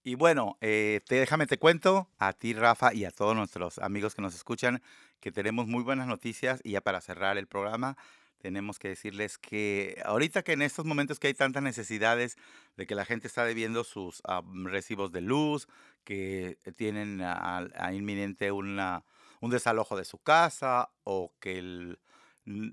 Y 0.05 0.17
bueno, 0.17 0.57
eh, 0.61 1.01
te, 1.07 1.17
déjame 1.17 1.47
te 1.47 1.59
cuento 1.59 2.09
a 2.19 2.33
ti, 2.33 2.55
Rafa, 2.55 2.93
y 2.93 3.05
a 3.05 3.11
todos 3.11 3.37
nuestros 3.37 3.79
amigos 3.79 4.15
que 4.15 4.23
nos 4.23 4.35
escuchan, 4.35 4.83
que 5.21 5.31
tenemos 5.31 5.67
muy 5.69 5.83
buenas 5.83 6.07
noticias. 6.07 6.61
Y 6.65 6.73
ya 6.73 6.81
para 6.81 7.01
cerrar 7.01 7.39
el 7.39 7.47
programa, 7.47 7.97
tenemos 8.43 8.81
que 8.81 8.89
decirles 8.89 9.39
que 9.39 10.03
ahorita 10.05 10.43
que 10.43 10.53
en 10.53 10.63
estos 10.63 10.85
momentos 10.85 11.21
que 11.21 11.29
hay 11.29 11.35
tantas 11.35 11.63
necesidades 11.63 12.37
de 12.77 12.87
que 12.89 12.97
la 12.97 13.05
gente 13.05 13.29
está 13.29 13.45
debiendo 13.45 13.85
sus 13.85 14.21
um, 14.29 14.67
recibos 14.67 15.13
de 15.13 15.21
luz, 15.21 15.69
que 16.03 16.59
tienen 16.77 17.23
a, 17.23 17.69
a 17.77 17.95
inminente 17.95 18.51
una, 18.51 19.05
un 19.41 19.51
desalojo 19.51 19.97
de 19.97 20.05
su 20.05 20.19
casa 20.19 20.91
o 21.05 21.33
que 21.39 21.59
el, 21.59 22.01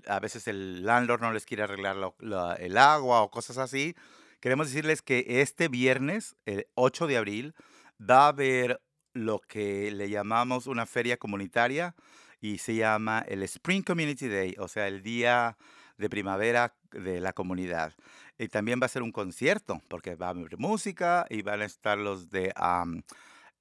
a 0.08 0.18
veces 0.18 0.48
el 0.48 0.84
landlord 0.84 1.20
no 1.20 1.32
les 1.32 1.46
quiere 1.46 1.62
arreglar 1.62 1.94
la, 1.94 2.12
la, 2.18 2.54
el 2.54 2.76
agua 2.76 3.22
o 3.22 3.30
cosas 3.30 3.56
así, 3.56 3.94
queremos 4.40 4.66
decirles 4.66 5.02
que 5.02 5.24
este 5.40 5.68
viernes, 5.68 6.34
el 6.46 6.66
8 6.74 7.06
de 7.06 7.16
abril, 7.16 7.54
va 8.00 8.24
a 8.24 8.28
haber 8.28 8.80
lo 9.12 9.38
que 9.38 9.92
le 9.92 10.10
llamamos 10.10 10.66
una 10.66 10.86
feria 10.86 11.16
comunitaria 11.16 11.94
y 12.40 12.58
se 12.58 12.74
llama 12.74 13.24
el 13.28 13.42
Spring 13.42 13.82
Community 13.82 14.28
Day, 14.28 14.54
o 14.58 14.68
sea, 14.68 14.88
el 14.88 15.02
día 15.02 15.56
de 15.98 16.08
primavera 16.08 16.74
de 16.90 17.20
la 17.20 17.32
comunidad. 17.32 17.92
Y 18.38 18.48
también 18.48 18.80
va 18.80 18.86
a 18.86 18.88
ser 18.88 19.02
un 19.02 19.12
concierto, 19.12 19.82
porque 19.88 20.14
va 20.14 20.28
a 20.28 20.30
haber 20.30 20.56
música 20.56 21.26
y 21.28 21.42
van 21.42 21.60
a 21.60 21.66
estar 21.66 21.98
los 21.98 22.30
de 22.30 22.52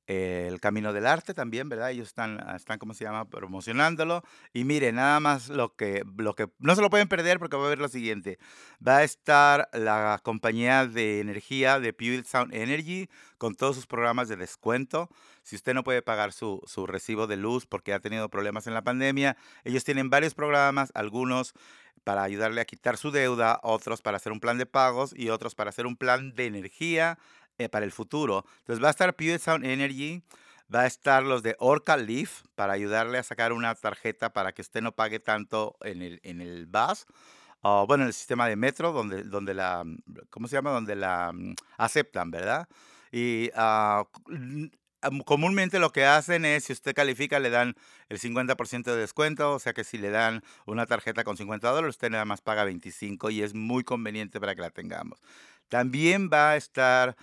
el 0.09 0.59
Camino 0.59 0.91
del 0.91 1.05
Arte 1.05 1.35
también, 1.35 1.69
¿verdad? 1.69 1.91
Ellos 1.91 2.07
están, 2.07 2.39
están, 2.55 2.79
¿cómo 2.79 2.95
se 2.95 3.03
llama?, 3.03 3.29
promocionándolo. 3.29 4.23
Y 4.53 4.63
mire, 4.63 4.91
nada 4.91 5.19
más 5.19 5.49
lo 5.49 5.75
que, 5.75 6.03
lo 6.17 6.33
que, 6.33 6.49
no 6.57 6.73
se 6.73 6.81
lo 6.81 6.89
pueden 6.89 7.07
perder 7.07 7.37
porque 7.37 7.57
va 7.57 7.63
a 7.63 7.65
haber 7.67 7.77
lo 7.77 7.89
siguiente. 7.89 8.39
Va 8.85 8.97
a 8.97 9.03
estar 9.03 9.69
la 9.71 10.19
compañía 10.23 10.87
de 10.87 11.19
energía 11.19 11.79
de 11.79 11.93
Puget 11.93 12.25
Sound 12.25 12.55
Energy 12.55 13.07
con 13.37 13.53
todos 13.53 13.75
sus 13.75 13.85
programas 13.85 14.27
de 14.29 14.35
descuento. 14.35 15.09
Si 15.43 15.55
usted 15.55 15.75
no 15.75 15.83
puede 15.83 16.01
pagar 16.01 16.33
su, 16.33 16.59
su 16.65 16.87
recibo 16.87 17.27
de 17.27 17.37
luz 17.37 17.67
porque 17.67 17.93
ha 17.93 17.99
tenido 17.99 18.29
problemas 18.29 18.65
en 18.65 18.73
la 18.73 18.83
pandemia, 18.83 19.37
ellos 19.63 19.83
tienen 19.83 20.09
varios 20.09 20.33
programas, 20.33 20.91
algunos 20.95 21.53
para 22.03 22.23
ayudarle 22.23 22.61
a 22.61 22.65
quitar 22.65 22.97
su 22.97 23.11
deuda, 23.11 23.59
otros 23.61 24.01
para 24.01 24.17
hacer 24.17 24.31
un 24.31 24.39
plan 24.39 24.57
de 24.57 24.65
pagos 24.65 25.13
y 25.15 25.29
otros 25.29 25.53
para 25.53 25.69
hacer 25.69 25.85
un 25.85 25.97
plan 25.97 26.33
de 26.33 26.47
energía 26.47 27.19
eh, 27.59 27.69
para 27.69 27.85
el 27.85 27.91
futuro. 27.91 28.45
Entonces 28.59 28.83
va 28.83 28.87
a 28.87 28.91
estar 28.91 29.15
Puget 29.15 29.41
Sound 29.41 29.65
Energy, 29.65 30.23
va 30.73 30.81
a 30.81 30.87
estar 30.87 31.23
los 31.23 31.43
de 31.43 31.55
Orca 31.59 31.97
Leaf 31.97 32.43
para 32.55 32.73
ayudarle 32.73 33.17
a 33.17 33.23
sacar 33.23 33.53
una 33.53 33.75
tarjeta 33.75 34.31
para 34.31 34.53
que 34.53 34.61
usted 34.61 34.81
no 34.81 34.93
pague 34.93 35.19
tanto 35.19 35.75
en 35.81 36.01
el, 36.01 36.19
en 36.23 36.41
el 36.41 36.67
bus. 36.67 37.05
o 37.61 37.85
bueno, 37.85 38.03
en 38.03 38.07
el 38.07 38.13
sistema 38.13 38.47
de 38.47 38.55
metro, 38.55 38.93
donde, 38.93 39.23
donde 39.23 39.53
la, 39.53 39.83
¿cómo 40.29 40.47
se 40.47 40.55
llama? 40.55 40.71
Donde 40.71 40.95
la 40.95 41.31
mm, 41.33 41.55
aceptan, 41.77 42.31
¿verdad? 42.31 42.67
Y 43.11 43.51
uh, 43.57 44.05
comúnmente 45.25 45.79
lo 45.79 45.91
que 45.91 46.05
hacen 46.05 46.45
es, 46.45 46.65
si 46.65 46.73
usted 46.73 46.93
califica, 46.93 47.39
le 47.39 47.49
dan 47.49 47.75
el 48.09 48.19
50% 48.19 48.83
de 48.83 48.95
descuento, 48.95 49.53
o 49.53 49.59
sea 49.59 49.73
que 49.73 49.83
si 49.83 49.97
le 49.97 50.09
dan 50.09 50.43
una 50.65 50.85
tarjeta 50.85 51.23
con 51.23 51.37
50 51.37 51.69
dólares, 51.69 51.95
usted 51.95 52.09
nada 52.09 52.25
más 52.25 52.41
paga 52.41 52.63
25 52.63 53.29
y 53.29 53.41
es 53.41 53.53
muy 53.53 53.83
conveniente 53.83 54.39
para 54.39 54.55
que 54.55 54.61
la 54.61 54.69
tengamos. 54.69 55.19
También 55.69 56.29
va 56.31 56.51
a 56.51 56.55
estar 56.57 57.15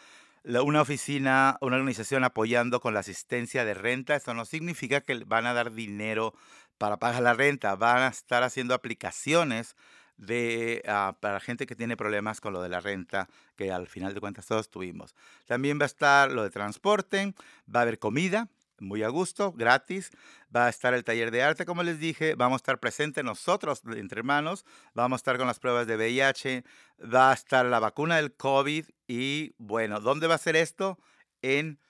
una 0.47 0.81
oficina, 0.81 1.59
una 1.61 1.77
organización 1.77 2.25
apoyando 2.25 2.81
con 2.81 2.95
la 2.95 3.01
asistencia 3.01 3.65
de 3.65 3.75
renta. 3.75 4.15
Eso 4.15 4.35
no 4.35 4.45
significa 4.45 5.01
que 5.01 5.25
van 5.25 5.47
a 5.47 5.55
dar 5.55 5.73
dinero 5.73 6.35
para 6.79 6.99
pagar 6.99 7.23
la 7.23 7.35
renta, 7.35 7.75
van 7.75 7.99
a 7.99 8.09
estar 8.09 8.43
haciendo 8.43 8.75
aplicaciones 8.75 9.77
de, 10.17 10.83
uh, 10.87 11.19
para 11.21 11.41
gente 11.41 11.67
que 11.67 11.77
tiene 11.77 11.97
problemas 11.97 12.41
con 12.41 12.53
lo 12.53 12.63
de 12.63 12.69
la 12.69 12.81
renta, 12.81 13.29
que 13.57 13.71
al 13.73 13.87
final 13.87 14.15
de 14.15 14.21
cuentas 14.21 14.47
todos 14.47 14.71
tuvimos. 14.71 15.15
También 15.47 15.79
va 15.79 15.85
a 15.85 15.87
estar 15.87 16.31
lo 16.31 16.43
de 16.43 16.51
transporte, 16.51 17.35
va 17.75 17.81
a 17.81 17.83
haber 17.83 17.99
comida, 17.99 18.49
muy 18.79 19.03
a 19.03 19.09
gusto, 19.09 19.53
gratis. 19.53 20.11
Va 20.55 20.67
a 20.67 20.69
estar 20.69 20.95
el 20.95 21.05
taller 21.05 21.31
de 21.31 21.43
arte, 21.43 21.65
como 21.65 21.83
les 21.83 21.99
dije. 21.99 22.35
Vamos 22.35 22.57
a 22.57 22.63
estar 22.63 22.81
presentes 22.81 23.25
nosotros, 23.25 23.83
entre 23.95 24.21
hermanos. 24.21 24.65
Vamos 24.95 25.19
a 25.19 25.21
estar 25.21 25.39
con 25.39 25.47
las 25.47 25.59
pruebas 25.59 25.87
de 25.87 25.97
VIH. 25.97 26.65
Va 27.03 27.31
a 27.31 27.35
estar 27.35 27.67
la 27.67 27.81
vacuna 27.81 28.17
del 28.17 28.35
COVID. 28.35 28.87
Y 29.07 29.55
bueno, 29.59 30.01
¿dónde 30.01 30.27
va 30.27 30.35
a 30.35 30.39
ser 30.39 30.57
esto? 30.57 30.99
En 31.43 31.81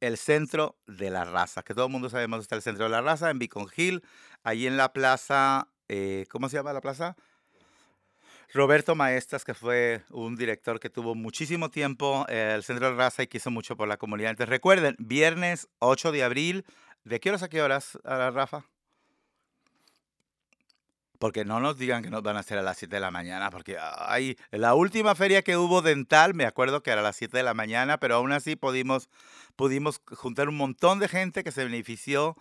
el 0.00 0.16
centro 0.16 0.78
de 0.86 1.10
la 1.10 1.24
raza, 1.24 1.62
que 1.62 1.74
todo 1.74 1.86
el 1.86 1.92
mundo 1.92 2.08
sabemos 2.08 2.40
está 2.40 2.54
el 2.56 2.62
centro 2.62 2.84
de 2.84 2.90
la 2.90 3.00
raza, 3.00 3.30
en 3.30 3.38
Beacon 3.38 3.66
Hill, 3.74 4.04
ahí 4.44 4.66
en 4.66 4.76
la 4.76 4.92
plaza, 4.92 5.72
eh, 5.88 6.26
¿cómo 6.30 6.48
se 6.48 6.56
llama 6.56 6.72
la 6.72 6.80
plaza? 6.80 7.16
Roberto 8.52 8.94
Maestas, 8.94 9.44
que 9.44 9.52
fue 9.54 10.02
un 10.10 10.34
director 10.34 10.80
que 10.80 10.88
tuvo 10.88 11.14
muchísimo 11.14 11.70
tiempo 11.70 12.24
en 12.28 12.48
el 12.48 12.62
Centro 12.62 12.90
de 12.90 12.96
Raza 12.96 13.22
y 13.22 13.26
que 13.26 13.36
hizo 13.36 13.50
mucho 13.50 13.76
por 13.76 13.88
la 13.88 13.98
comunidad. 13.98 14.30
Entonces 14.30 14.48
recuerden, 14.48 14.96
viernes 14.98 15.68
8 15.80 16.12
de 16.12 16.24
abril, 16.24 16.64
¿de 17.04 17.20
qué 17.20 17.28
horas 17.28 17.42
a 17.42 17.48
qué 17.48 17.60
horas, 17.60 17.98
Rafa? 18.04 18.64
Porque 21.18 21.44
no 21.44 21.60
nos 21.60 21.76
digan 21.76 22.02
que 22.02 22.10
nos 22.10 22.22
van 22.22 22.36
a 22.36 22.40
hacer 22.40 22.58
a 22.58 22.62
las 22.62 22.78
7 22.78 22.96
de 22.96 23.00
la 23.00 23.10
mañana, 23.10 23.50
porque 23.50 23.76
hay 23.80 24.38
la 24.50 24.74
última 24.74 25.14
feria 25.14 25.42
que 25.42 25.56
hubo 25.56 25.82
dental, 25.82 26.32
me 26.32 26.46
acuerdo 26.46 26.82
que 26.82 26.90
era 26.90 27.00
a 27.00 27.04
las 27.04 27.16
7 27.16 27.36
de 27.36 27.42
la 27.42 27.54
mañana, 27.54 27.98
pero 27.98 28.14
aún 28.14 28.32
así 28.32 28.56
pudimos, 28.56 29.10
pudimos 29.56 30.00
juntar 30.06 30.48
un 30.48 30.56
montón 30.56 31.00
de 31.00 31.08
gente 31.08 31.44
que 31.44 31.50
se 31.52 31.64
benefició 31.64 32.36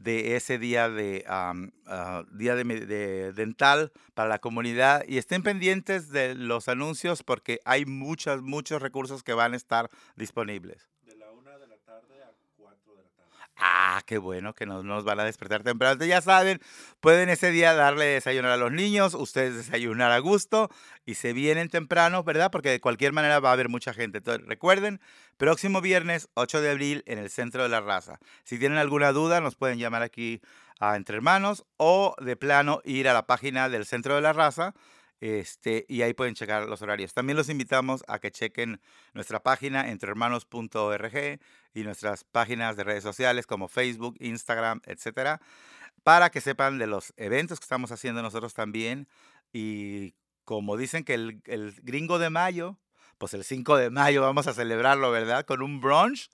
de 0.00 0.36
ese 0.36 0.58
día 0.58 0.88
de 0.88 1.24
uh, 1.28 2.36
día 2.36 2.54
de, 2.54 2.64
de, 2.64 3.32
dental 3.32 3.92
para 4.14 4.28
la 4.28 4.38
comunidad 4.38 5.04
y 5.06 5.18
estén 5.18 5.42
pendientes 5.42 6.10
de 6.10 6.34
los 6.34 6.68
anuncios 6.68 7.22
porque 7.22 7.60
hay 7.64 7.84
muchos 7.84 8.40
muchos 8.40 8.80
recursos 8.80 9.22
que 9.22 9.34
van 9.34 9.52
a 9.52 9.56
estar 9.56 9.90
disponibles. 10.16 10.88
De 11.02 11.16
la 11.16 11.30
una 11.30 11.58
de 11.58 11.66
la 11.66 11.76
tarde 11.78 12.22
a 12.22 12.32
4 12.56 12.96
de 12.96 13.02
la 13.02 13.10
tarde. 13.10 13.30
Ah, 13.62 14.02
qué 14.06 14.16
bueno 14.16 14.54
que 14.54 14.64
no 14.64 14.82
nos 14.82 15.04
van 15.04 15.20
a 15.20 15.24
despertar 15.24 15.62
temprano. 15.62 16.02
Ya 16.06 16.22
saben, 16.22 16.60
pueden 17.00 17.28
ese 17.28 17.50
día 17.50 17.74
darle 17.74 18.06
desayunar 18.06 18.52
a 18.52 18.56
los 18.56 18.72
niños, 18.72 19.12
ustedes 19.12 19.54
desayunar 19.54 20.12
a 20.12 20.18
gusto 20.18 20.70
y 21.04 21.14
se 21.14 21.34
vienen 21.34 21.68
temprano, 21.68 22.24
¿verdad? 22.24 22.50
Porque 22.50 22.70
de 22.70 22.80
cualquier 22.80 23.12
manera 23.12 23.38
va 23.38 23.50
a 23.50 23.52
haber 23.52 23.68
mucha 23.68 23.92
gente. 23.92 24.18
Entonces, 24.18 24.46
recuerden, 24.46 24.98
próximo 25.36 25.82
viernes 25.82 26.30
8 26.34 26.62
de 26.62 26.70
abril 26.70 27.02
en 27.06 27.18
el 27.18 27.28
Centro 27.28 27.62
de 27.62 27.68
la 27.68 27.82
Raza. 27.82 28.18
Si 28.44 28.58
tienen 28.58 28.78
alguna 28.78 29.12
duda, 29.12 29.42
nos 29.42 29.56
pueden 29.56 29.78
llamar 29.78 30.02
aquí 30.02 30.40
a 30.78 30.96
Entre 30.96 31.16
Hermanos 31.16 31.66
o 31.76 32.16
de 32.18 32.36
plano 32.36 32.80
ir 32.84 33.08
a 33.08 33.12
la 33.12 33.26
página 33.26 33.68
del 33.68 33.84
Centro 33.84 34.14
de 34.14 34.22
la 34.22 34.32
Raza 34.32 34.74
este, 35.20 35.84
y 35.88 36.02
ahí 36.02 36.14
pueden 36.14 36.34
checar 36.34 36.66
los 36.66 36.82
horarios. 36.82 37.12
También 37.12 37.36
los 37.36 37.48
invitamos 37.48 38.02
a 38.08 38.18
que 38.18 38.30
chequen 38.30 38.80
nuestra 39.12 39.42
página 39.42 39.90
entrehermanos.org 39.90 41.40
y 41.74 41.82
nuestras 41.82 42.24
páginas 42.24 42.76
de 42.76 42.84
redes 42.84 43.02
sociales 43.02 43.46
como 43.46 43.68
Facebook, 43.68 44.16
Instagram, 44.18 44.80
etcétera, 44.86 45.40
para 46.02 46.30
que 46.30 46.40
sepan 46.40 46.78
de 46.78 46.86
los 46.86 47.12
eventos 47.16 47.60
que 47.60 47.64
estamos 47.64 47.92
haciendo 47.92 48.22
nosotros 48.22 48.54
también. 48.54 49.08
Y 49.52 50.14
como 50.44 50.76
dicen 50.76 51.04
que 51.04 51.14
el, 51.14 51.42
el 51.44 51.74
gringo 51.82 52.18
de 52.18 52.30
mayo, 52.30 52.78
pues 53.18 53.34
el 53.34 53.44
5 53.44 53.76
de 53.76 53.90
mayo 53.90 54.22
vamos 54.22 54.46
a 54.46 54.54
celebrarlo, 54.54 55.10
¿verdad? 55.10 55.44
Con 55.44 55.62
un 55.62 55.80
brunch 55.80 56.30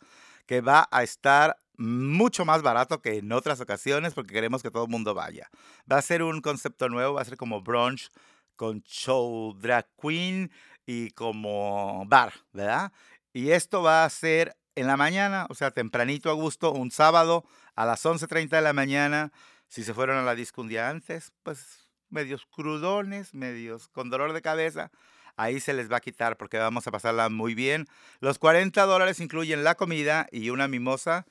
que 0.47 0.61
va 0.61 0.89
a 0.93 1.03
estar 1.03 1.59
mucho 1.77 2.45
más 2.45 2.63
barato 2.63 3.03
que 3.03 3.19
en 3.19 3.33
otras 3.33 3.61
ocasiones 3.61 4.15
porque 4.15 4.33
queremos 4.33 4.63
que 4.63 4.71
todo 4.71 4.85
el 4.85 4.91
mundo 4.91 5.13
vaya. 5.13 5.51
Va 5.91 5.99
a 5.99 6.03
ser 6.03 6.23
un 6.23 6.41
concepto 6.41 6.89
nuevo, 6.89 7.15
va 7.15 7.23
a 7.23 7.25
ser 7.25 7.37
como 7.37 7.61
brunch 7.61 8.11
con 8.57 8.83
show 8.83 9.55
drag 9.59 9.87
queen 10.01 10.51
y 10.87 11.11
como 11.11 12.05
bar, 12.07 12.33
¿verdad? 12.53 12.93
Y 13.33 13.51
esto 13.51 13.83
va 13.83 14.05
a 14.05 14.11
ser 14.11 14.57
en 14.75 14.87
la 14.87 14.97
mañana, 14.97 15.47
o 15.49 15.55
sea, 15.55 15.71
tempranito 15.71 16.31
a 16.31 16.35
gusto, 16.35 16.73
un 16.73 16.91
sábado 16.91 17.45
a 17.75 17.87
las 17.87 18.05
11.30 18.05 18.51
de 18.51 18.63
la 18.63 18.73
mañana. 18.73 19.33
Si 19.69 19.85
se 19.85 19.95
fueron 19.95 20.17
a 20.19 20.23
la 20.23 20.35
disco 20.35 20.61
un 20.61 20.69
día 20.69 20.89
antes, 20.89 21.33
pues 21.43 21.87
medios 22.09 22.47
crudones, 22.47 23.35
medios 23.35 23.89
con 23.89 24.11
dolor 24.11 24.33
de 24.33 24.43
cabeza, 24.43 24.91
ahí 25.37 25.61
se 25.61 25.73
les 25.75 25.91
va 25.91 25.99
a 25.99 26.01
quitar 26.01 26.37
porque 26.37 26.59
vamos 26.59 26.87
a 26.87 26.91
pasarla 26.91 27.29
muy 27.29 27.55
bien. 27.55 27.87
Los 28.21 28.39
40 28.39 28.85
dólares 28.85 29.21
incluyen 29.21 29.65
la 29.65 29.75
comida 29.75 30.27
y 30.31 30.51
una 30.51 30.69
mimosa. 30.69 31.27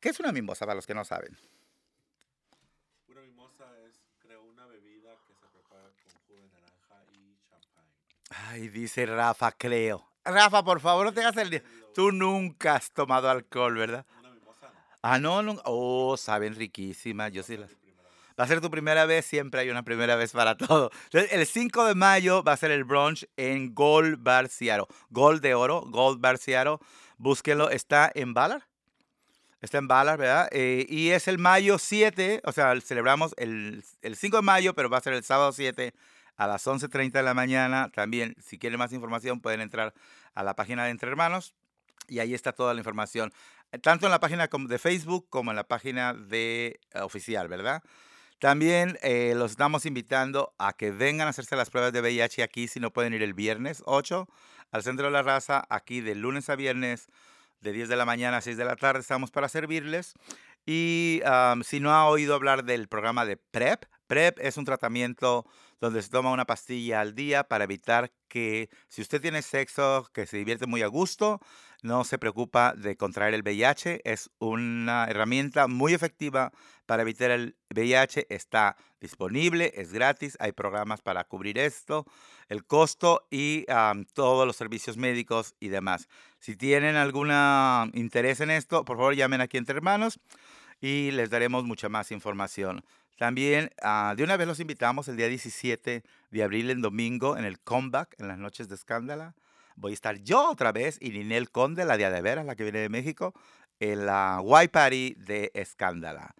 ¿Qué 0.00 0.10
es 0.10 0.20
una 0.20 0.32
mimosa 0.32 0.66
para 0.66 0.76
los 0.76 0.86
que 0.86 0.94
no 0.94 1.04
saben? 1.04 1.36
Una 3.08 3.22
mimosa 3.22 3.64
es, 3.86 4.00
creo, 4.18 4.42
una 4.42 4.66
bebida 4.66 5.16
que 5.26 5.34
se 5.34 5.48
prepara 5.48 5.90
con 6.02 6.12
jugo 6.26 6.40
de 6.40 6.48
naranja 6.48 7.04
y 7.12 7.38
champán. 7.48 7.86
Ay, 8.30 8.68
dice 8.68 9.06
Rafa, 9.06 9.52
creo. 9.52 10.06
Rafa, 10.24 10.64
por 10.64 10.80
favor, 10.80 11.06
no 11.06 11.12
te 11.12 11.20
hagas 11.20 11.36
el 11.36 11.50
día. 11.50 11.62
Tú 11.94 12.10
nunca 12.10 12.76
has 12.76 12.90
tomado 12.90 13.30
alcohol, 13.30 13.76
¿verdad? 13.76 14.06
Una 14.18 14.30
mimosa 14.30 14.66
no. 14.66 14.80
Ah, 15.02 15.18
no, 15.18 15.42
no. 15.42 15.60
Oh, 15.64 16.16
saben 16.16 16.54
riquísimas. 16.54 17.32
Yo 17.32 17.42
sí 17.42 17.56
las. 17.56 17.70
Va 18.38 18.44
a 18.44 18.48
ser 18.48 18.60
tu 18.60 18.68
primera 18.68 19.06
vez, 19.06 19.24
siempre 19.24 19.60
hay 19.60 19.70
una 19.70 19.84
primera 19.84 20.16
vez 20.16 20.32
para 20.32 20.56
todo. 20.56 20.90
Entonces, 21.04 21.32
el 21.32 21.46
5 21.46 21.84
de 21.84 21.94
mayo 21.94 22.42
va 22.42 22.52
a 22.52 22.56
ser 22.56 22.72
el 22.72 22.82
brunch 22.82 23.28
en 23.36 23.74
Gold 23.74 24.20
Bar 24.20 24.48
Seattle. 24.48 24.86
Gold 25.10 25.40
de 25.40 25.54
oro, 25.54 25.82
Gold 25.82 26.20
Bar 26.20 26.38
Seattle. 26.38 26.78
Búsquenlo, 27.16 27.70
está 27.70 28.10
en 28.12 28.34
Ballard. 28.34 28.62
Está 29.60 29.78
en 29.78 29.86
Ballard, 29.86 30.18
¿verdad? 30.18 30.48
Eh, 30.50 30.84
y 30.88 31.10
es 31.10 31.28
el 31.28 31.38
mayo 31.38 31.78
7, 31.78 32.42
o 32.44 32.52
sea, 32.52 32.78
celebramos 32.80 33.34
el, 33.36 33.84
el 34.02 34.16
5 34.16 34.38
de 34.38 34.42
mayo, 34.42 34.74
pero 34.74 34.90
va 34.90 34.98
a 34.98 35.00
ser 35.00 35.12
el 35.12 35.22
sábado 35.22 35.52
7 35.52 35.94
a 36.36 36.46
las 36.46 36.66
11.30 36.66 37.12
de 37.12 37.22
la 37.22 37.34
mañana. 37.34 37.90
También, 37.92 38.34
si 38.40 38.58
quieren 38.58 38.78
más 38.78 38.92
información, 38.92 39.40
pueden 39.40 39.60
entrar 39.60 39.94
a 40.34 40.42
la 40.42 40.54
página 40.56 40.84
de 40.84 40.90
Entre 40.90 41.08
Hermanos 41.08 41.54
y 42.08 42.18
ahí 42.18 42.34
está 42.34 42.52
toda 42.52 42.74
la 42.74 42.80
información, 42.80 43.32
eh, 43.72 43.78
tanto 43.78 44.06
en 44.06 44.12
la 44.12 44.20
página 44.20 44.48
de 44.52 44.78
Facebook 44.78 45.26
como 45.30 45.50
en 45.50 45.56
la 45.56 45.64
página 45.64 46.14
de 46.14 46.80
eh, 46.92 47.00
oficial, 47.00 47.48
¿verdad? 47.48 47.82
También 48.38 48.98
eh, 49.02 49.34
los 49.36 49.52
estamos 49.52 49.86
invitando 49.86 50.54
a 50.58 50.74
que 50.74 50.90
vengan 50.90 51.26
a 51.26 51.30
hacerse 51.30 51.56
las 51.56 51.70
pruebas 51.70 51.92
de 51.92 52.00
VIH 52.00 52.42
aquí 52.42 52.68
si 52.68 52.80
no 52.80 52.92
pueden 52.92 53.14
ir 53.14 53.22
el 53.22 53.32
viernes 53.32 53.82
8 53.86 54.28
al 54.70 54.82
Centro 54.82 55.06
de 55.06 55.12
la 55.12 55.22
Raza, 55.22 55.64
aquí 55.70 56.00
de 56.00 56.14
lunes 56.14 56.50
a 56.50 56.56
viernes, 56.56 57.08
de 57.60 57.72
10 57.72 57.88
de 57.88 57.96
la 57.96 58.04
mañana 58.04 58.38
a 58.38 58.40
6 58.42 58.56
de 58.56 58.64
la 58.64 58.76
tarde 58.76 59.00
estamos 59.00 59.30
para 59.30 59.48
servirles. 59.48 60.14
Y 60.66 61.22
si 61.62 61.80
no 61.80 61.92
ha 61.92 62.08
oído 62.08 62.34
hablar 62.34 62.64
del 62.64 62.88
programa 62.88 63.24
de 63.24 63.36
PrEP, 63.36 63.84
PrEP 64.06 64.38
es 64.40 64.56
un 64.56 64.64
tratamiento 64.64 65.46
donde 65.84 66.00
se 66.00 66.08
toma 66.08 66.32
una 66.32 66.46
pastilla 66.46 67.02
al 67.02 67.14
día 67.14 67.44
para 67.44 67.64
evitar 67.64 68.10
que 68.28 68.70
si 68.88 69.02
usted 69.02 69.20
tiene 69.20 69.42
sexo, 69.42 70.08
que 70.14 70.26
se 70.26 70.38
divierte 70.38 70.66
muy 70.66 70.80
a 70.80 70.86
gusto, 70.86 71.40
no 71.82 72.04
se 72.04 72.16
preocupa 72.16 72.72
de 72.74 72.96
contraer 72.96 73.34
el 73.34 73.42
VIH. 73.42 74.00
Es 74.04 74.30
una 74.38 75.04
herramienta 75.04 75.68
muy 75.68 75.92
efectiva 75.92 76.52
para 76.86 77.02
evitar 77.02 77.30
el 77.30 77.58
VIH. 77.68 78.28
Está 78.30 78.76
disponible, 78.98 79.72
es 79.74 79.92
gratis, 79.92 80.38
hay 80.40 80.52
programas 80.52 81.02
para 81.02 81.24
cubrir 81.24 81.58
esto, 81.58 82.06
el 82.48 82.64
costo 82.64 83.26
y 83.30 83.66
todos 84.14 84.46
los 84.46 84.56
servicios 84.56 84.96
médicos 84.96 85.54
y 85.60 85.68
demás. 85.68 86.08
Si 86.38 86.56
tienen 86.56 86.96
algún 86.96 87.30
interés 87.92 88.40
en 88.40 88.50
esto, 88.50 88.86
por 88.86 88.96
favor 88.96 89.14
llamen 89.14 89.42
aquí 89.42 89.58
entre 89.58 89.76
hermanos 89.76 90.18
y 90.80 91.10
les 91.10 91.28
daremos 91.28 91.64
mucha 91.64 91.90
más 91.90 92.10
información. 92.10 92.82
También 93.16 93.70
ah, 93.82 94.14
de 94.16 94.24
una 94.24 94.36
vez 94.36 94.46
los 94.46 94.60
invitamos 94.60 95.08
el 95.08 95.16
día 95.16 95.28
17 95.28 96.02
de 96.30 96.42
abril 96.42 96.70
en 96.70 96.82
domingo 96.82 97.36
en 97.36 97.44
el 97.44 97.60
Comeback, 97.60 98.14
en 98.18 98.28
las 98.28 98.38
noches 98.38 98.68
de 98.68 98.74
Escándala. 98.74 99.34
Voy 99.76 99.92
a 99.92 99.94
estar 99.94 100.18
yo 100.18 100.50
otra 100.50 100.72
vez 100.72 100.98
y 101.00 101.10
Ninel 101.10 101.50
Conde, 101.50 101.84
la 101.84 101.96
de 101.96 102.10
de 102.10 102.20
veras, 102.22 102.46
la 102.46 102.56
que 102.56 102.64
viene 102.64 102.80
de 102.80 102.88
México, 102.88 103.34
en 103.80 104.06
la 104.06 104.40
White 104.42 104.70
Party 104.70 105.14
de 105.18 105.50
Escándala. 105.54 106.34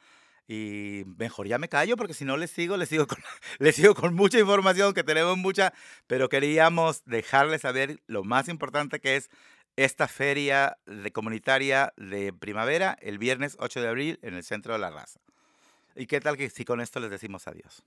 Y 0.46 1.04
mejor 1.16 1.46
ya 1.46 1.58
me 1.58 1.68
callo 1.68 1.96
porque 1.96 2.12
si 2.12 2.24
no 2.24 2.36
les 2.36 2.50
sigo, 2.50 2.76
les 2.76 2.88
sigo 2.88 3.06
con, 3.06 3.18
les 3.58 3.76
sigo 3.76 3.94
con 3.94 4.14
mucha 4.14 4.38
información, 4.38 4.94
que 4.94 5.04
tenemos 5.04 5.36
mucha, 5.38 5.72
pero 6.06 6.28
queríamos 6.28 7.04
dejarles 7.04 7.62
saber 7.62 8.00
lo 8.06 8.24
más 8.24 8.48
importante 8.48 9.00
que 9.00 9.16
es 9.16 9.30
esta 9.76 10.06
feria 10.06 10.76
de 10.86 11.10
comunitaria 11.12 11.92
de 11.96 12.32
primavera 12.32 12.96
el 13.00 13.18
viernes 13.18 13.56
8 13.58 13.80
de 13.80 13.88
abril 13.88 14.18
en 14.22 14.34
el 14.34 14.44
Centro 14.44 14.74
de 14.74 14.78
la 14.78 14.90
Raza. 14.90 15.20
¿Y 15.94 16.06
qué 16.06 16.20
tal 16.20 16.36
que 16.36 16.50
si 16.50 16.64
con 16.64 16.80
esto 16.80 17.00
les 17.00 17.10
decimos 17.10 17.48
adiós? 17.48 17.82